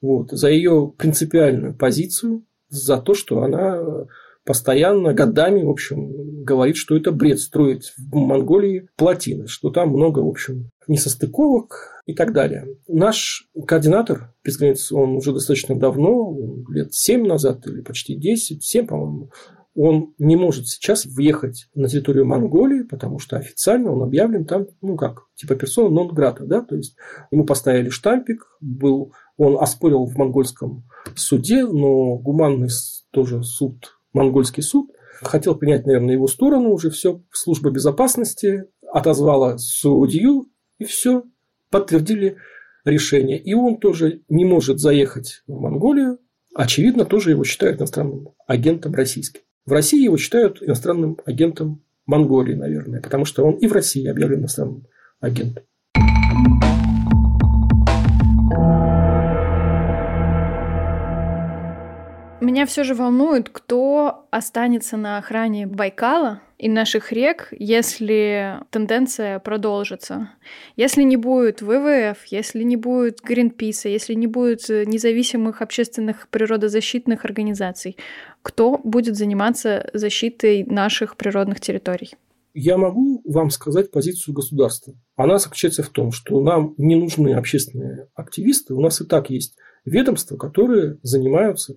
Вот. 0.00 0.30
За 0.30 0.48
ее 0.48 0.92
принципиальную 0.96 1.76
позицию 1.76 2.44
за 2.72 2.98
то, 2.98 3.14
что 3.14 3.42
она 3.42 4.06
постоянно, 4.44 5.14
годами, 5.14 5.62
в 5.62 5.70
общем, 5.70 6.42
говорит, 6.42 6.76
что 6.76 6.96
это 6.96 7.12
бред 7.12 7.38
строить 7.38 7.92
в 7.96 8.14
Монголии 8.14 8.88
плотины, 8.96 9.46
что 9.46 9.70
там 9.70 9.90
много, 9.90 10.18
в 10.20 10.28
общем, 10.28 10.70
несостыковок 10.88 12.02
и 12.06 12.14
так 12.14 12.32
далее. 12.32 12.66
Наш 12.88 13.48
координатор 13.66 14.34
без 14.44 14.56
границ, 14.56 14.90
он 14.90 15.16
уже 15.16 15.32
достаточно 15.32 15.78
давно, 15.78 16.36
лет 16.68 16.92
7 16.92 17.24
назад 17.24 17.66
или 17.66 17.82
почти 17.82 18.16
10, 18.16 18.64
7, 18.64 18.86
по-моему, 18.86 19.30
он 19.74 20.14
не 20.18 20.36
может 20.36 20.68
сейчас 20.68 21.06
въехать 21.06 21.68
на 21.74 21.88
территорию 21.88 22.26
Монголии, 22.26 22.82
потому 22.82 23.18
что 23.18 23.36
официально 23.36 23.90
он 23.90 24.02
объявлен 24.02 24.44
там, 24.44 24.66
ну 24.82 24.96
как, 24.96 25.26
типа 25.34 25.54
персона 25.54 25.88
нон 25.88 26.08
грата, 26.08 26.44
да, 26.44 26.60
то 26.60 26.76
есть 26.76 26.96
ему 27.30 27.44
поставили 27.44 27.88
штампик, 27.88 28.46
был, 28.60 29.12
он 29.36 29.56
оспорил 29.60 30.04
в 30.04 30.16
монгольском 30.16 30.84
суде, 31.14 31.66
но 31.66 32.16
гуманный 32.16 32.68
тоже 33.10 33.42
суд, 33.42 33.98
монгольский 34.12 34.62
суд, 34.62 34.90
хотел 35.22 35.54
принять, 35.54 35.86
наверное, 35.86 36.14
его 36.14 36.26
сторону, 36.26 36.70
уже 36.72 36.90
все, 36.90 37.22
служба 37.30 37.70
безопасности 37.70 38.64
отозвала 38.92 39.56
судью, 39.56 40.48
и 40.78 40.84
все, 40.84 41.24
подтвердили 41.70 42.36
решение. 42.84 43.40
И 43.40 43.54
он 43.54 43.78
тоже 43.78 44.22
не 44.28 44.44
может 44.44 44.80
заехать 44.80 45.42
в 45.46 45.58
Монголию, 45.58 46.18
очевидно, 46.54 47.04
тоже 47.04 47.30
его 47.30 47.44
считают 47.44 47.78
иностранным 47.78 48.30
агентом 48.46 48.92
российским. 48.94 49.42
В 49.64 49.72
России 49.72 50.02
его 50.02 50.16
считают 50.16 50.60
иностранным 50.60 51.18
агентом 51.24 51.82
Монголии, 52.04 52.54
наверное, 52.54 53.00
потому 53.00 53.24
что 53.24 53.44
он 53.44 53.54
и 53.54 53.68
в 53.68 53.72
России 53.72 54.08
объявлен 54.08 54.40
иностранным 54.40 54.88
агентом. 55.20 55.62
Меня 62.42 62.66
все 62.66 62.82
же 62.82 62.96
волнует, 62.96 63.50
кто 63.50 64.26
останется 64.32 64.96
на 64.96 65.18
охране 65.18 65.68
Байкала 65.68 66.40
и 66.58 66.68
наших 66.68 67.12
рек, 67.12 67.46
если 67.52 68.58
тенденция 68.70 69.38
продолжится. 69.38 70.30
Если 70.74 71.04
не 71.04 71.16
будет 71.16 71.62
ВВФ, 71.62 72.24
если 72.26 72.64
не 72.64 72.74
будет 72.74 73.20
Гринписа, 73.22 73.88
если 73.88 74.14
не 74.14 74.26
будет 74.26 74.68
независимых 74.68 75.62
общественных 75.62 76.26
природозащитных 76.30 77.24
организаций, 77.24 77.96
кто 78.42 78.76
будет 78.76 79.14
заниматься 79.14 79.88
защитой 79.94 80.64
наших 80.64 81.16
природных 81.16 81.60
территорий? 81.60 82.10
Я 82.54 82.76
могу 82.76 83.22
вам 83.24 83.50
сказать 83.50 83.92
позицию 83.92 84.34
государства. 84.34 84.94
Она 85.14 85.38
заключается 85.38 85.84
в 85.84 85.90
том, 85.90 86.10
что 86.10 86.42
нам 86.42 86.74
не 86.76 86.96
нужны 86.96 87.34
общественные 87.34 88.08
активисты, 88.16 88.74
у 88.74 88.80
нас 88.80 89.00
и 89.00 89.04
так 89.04 89.30
есть 89.30 89.54
ведомства, 89.84 90.36
которые 90.36 90.98
занимаются 91.02 91.76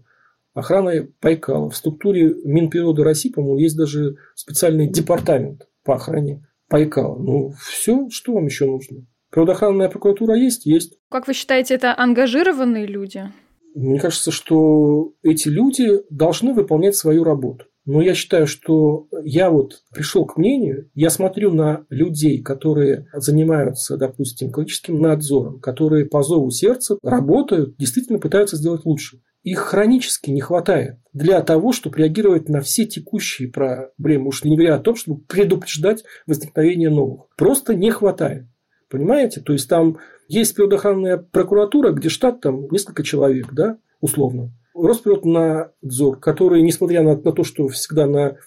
охраной 0.56 1.14
Байкала. 1.22 1.70
В 1.70 1.78
структуре 1.78 2.34
Минприроды 2.44 3.04
России, 3.04 3.30
по-моему, 3.30 3.60
есть 3.60 3.78
даже 3.78 4.16
специальный 4.34 4.88
департамент 4.88 5.68
по 5.84 5.96
охране 5.96 6.48
Байкала. 6.70 7.20
Ну, 7.20 7.52
все, 7.60 8.10
что 8.10 8.34
вам 8.34 8.46
еще 8.46 8.66
нужно? 8.66 9.06
Природоохранная 9.30 9.90
прокуратура 9.90 10.36
есть? 10.36 10.66
Есть. 10.66 10.98
Как 11.10 11.28
вы 11.28 11.34
считаете, 11.34 11.76
это 11.76 11.94
ангажированные 11.96 12.88
люди? 12.88 13.32
Мне 13.76 14.00
кажется, 14.00 14.32
что 14.32 15.14
эти 15.22 15.50
люди 15.50 16.02
должны 16.10 16.54
выполнять 16.54 16.96
свою 16.96 17.26
работу. 17.26 17.66
Но 17.86 18.02
я 18.02 18.16
считаю, 18.16 18.48
что 18.48 19.08
я 19.24 19.50
вот 19.50 19.84
пришел 19.94 20.26
к 20.26 20.38
мнению, 20.38 20.90
я 20.96 21.10
смотрю 21.10 21.54
на 21.54 21.86
людей, 21.90 22.42
которые 22.42 23.08
занимаются, 23.14 23.98
допустим, 23.98 24.50
экологическим 24.50 25.00
надзором, 25.00 25.60
которые 25.60 26.06
по 26.06 26.24
зову 26.24 26.50
сердца 26.50 26.98
работают, 27.04 27.78
действительно 27.78 28.20
пытаются 28.20 28.58
сделать 28.58 28.86
лучше 28.86 29.20
их 29.46 29.60
хронически 29.60 30.32
не 30.32 30.42
хватает 30.42 30.98
для 31.14 31.40
того, 31.42 31.72
чтобы 31.72 32.00
реагировать 32.00 32.50
на 32.50 32.62
все 32.62 32.86
текущие 32.86 33.48
проблемы, 33.48 34.30
уж 34.30 34.44
не 34.44 34.58
говоря 34.58 34.76
о 34.76 34.80
том, 34.80 34.96
чтобы 34.96 35.22
предупреждать 35.22 36.04
возникновение 36.26 36.90
новых. 36.90 37.28
Просто 37.38 37.76
не 37.76 37.92
хватает. 37.92 38.48
Понимаете? 38.90 39.42
То 39.42 39.54
есть 39.54 39.70
там 39.70 40.00
есть 40.28 40.56
природоохранная 40.56 41.18
прокуратура, 41.18 41.92
где 41.92 42.10
штат 42.10 42.42
там 42.42 42.68
несколько 42.72 43.04
человек, 43.04 43.54
да, 43.54 43.78
условно. 44.02 44.52
Росприроднадзор, 44.76 46.20
который, 46.20 46.62
несмотря 46.62 47.02
на, 47.02 47.16
на 47.16 47.32
то, 47.32 47.44
что 47.44 47.68
всегда 47.70 48.06
на 48.06 48.38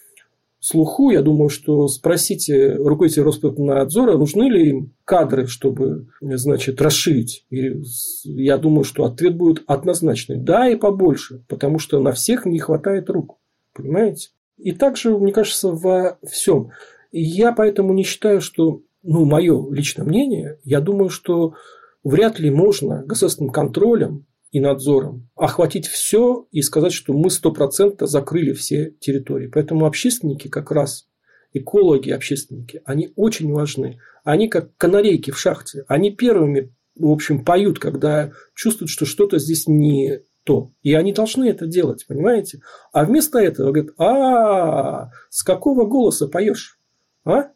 слуху. 0.60 1.10
Я 1.10 1.22
думаю, 1.22 1.48
что 1.48 1.88
спросите 1.88 2.74
руководителя 2.74 3.24
Роспотребнадзора, 3.24 4.16
нужны 4.16 4.44
ли 4.44 4.70
им 4.70 4.94
кадры, 5.04 5.46
чтобы 5.46 6.08
значит, 6.20 6.80
расширить. 6.80 7.44
И 7.50 7.80
я 8.24 8.58
думаю, 8.58 8.84
что 8.84 9.04
ответ 9.04 9.36
будет 9.36 9.62
однозначный. 9.66 10.36
Да, 10.36 10.68
и 10.68 10.76
побольше, 10.76 11.44
потому 11.48 11.78
что 11.78 12.00
на 12.00 12.12
всех 12.12 12.44
не 12.44 12.58
хватает 12.58 13.10
рук. 13.10 13.38
Понимаете? 13.72 14.30
И 14.56 14.72
также, 14.72 15.16
мне 15.16 15.32
кажется, 15.32 15.70
во 15.70 16.18
всем. 16.28 16.70
Я 17.12 17.52
поэтому 17.52 17.92
не 17.94 18.02
считаю, 18.02 18.40
что, 18.40 18.82
ну, 19.02 19.24
мое 19.24 19.70
личное 19.70 20.04
мнение, 20.04 20.58
я 20.64 20.80
думаю, 20.80 21.10
что 21.10 21.54
вряд 22.02 22.40
ли 22.40 22.50
можно 22.50 23.04
государственным 23.04 23.52
контролем 23.52 24.26
и 24.50 24.60
надзором 24.60 25.28
охватить 25.36 25.86
все 25.86 26.46
и 26.50 26.62
сказать, 26.62 26.92
что 26.92 27.12
мы 27.12 27.30
сто 27.30 27.52
процентов 27.52 28.08
закрыли 28.08 28.52
все 28.52 28.92
территории. 29.00 29.48
Поэтому 29.48 29.86
общественники 29.86 30.48
как 30.48 30.70
раз, 30.70 31.06
экологи, 31.52 32.10
общественники, 32.10 32.82
они 32.84 33.12
очень 33.16 33.52
важны. 33.52 34.00
Они 34.24 34.48
как 34.48 34.76
канарейки 34.76 35.30
в 35.30 35.38
шахте. 35.38 35.84
Они 35.88 36.14
первыми, 36.14 36.74
в 36.96 37.10
общем, 37.10 37.44
поют, 37.44 37.78
когда 37.78 38.32
чувствуют, 38.54 38.90
что 38.90 39.06
что-то 39.06 39.38
здесь 39.38 39.66
не 39.66 40.20
то. 40.44 40.72
И 40.82 40.94
они 40.94 41.12
должны 41.12 41.48
это 41.48 41.66
делать, 41.66 42.06
понимаете? 42.06 42.60
А 42.92 43.04
вместо 43.04 43.38
этого 43.38 43.70
говорят, 43.70 43.94
а, 43.98 45.10
с 45.28 45.42
какого 45.42 45.84
голоса 45.84 46.26
поешь? 46.26 46.78
А? 47.24 47.50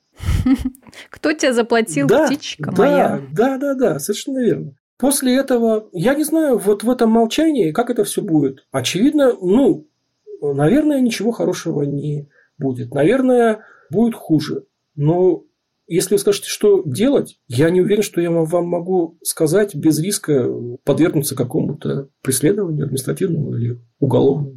Кто 1.10 1.32
тебя 1.32 1.54
заплатил, 1.54 2.06
да, 2.06 2.26
птичка 2.26 2.70
да, 2.70 2.82
моя? 2.82 3.22
Да, 3.32 3.56
да, 3.56 3.74
да, 3.74 3.98
совершенно 3.98 4.40
верно. 4.44 4.74
После 5.02 5.36
этого, 5.36 5.88
я 5.90 6.14
не 6.14 6.22
знаю, 6.22 6.58
вот 6.58 6.84
в 6.84 6.88
этом 6.88 7.10
молчании, 7.10 7.72
как 7.72 7.90
это 7.90 8.04
все 8.04 8.22
будет. 8.22 8.64
Очевидно, 8.70 9.32
ну, 9.32 9.88
наверное, 10.40 11.00
ничего 11.00 11.32
хорошего 11.32 11.82
не 11.82 12.28
будет. 12.56 12.94
Наверное, 12.94 13.64
будет 13.90 14.14
хуже. 14.14 14.66
Но 14.94 15.42
если 15.88 16.14
вы 16.14 16.20
скажете, 16.20 16.48
что 16.48 16.84
делать, 16.86 17.40
я 17.48 17.68
не 17.70 17.80
уверен, 17.80 18.04
что 18.04 18.20
я 18.20 18.30
вам 18.30 18.66
могу 18.68 19.18
сказать 19.24 19.74
без 19.74 19.98
риска 19.98 20.48
подвергнуться 20.84 21.34
какому-то 21.34 22.08
преследованию 22.22 22.84
административному 22.84 23.56
или 23.56 23.80
уголовному. 23.98 24.56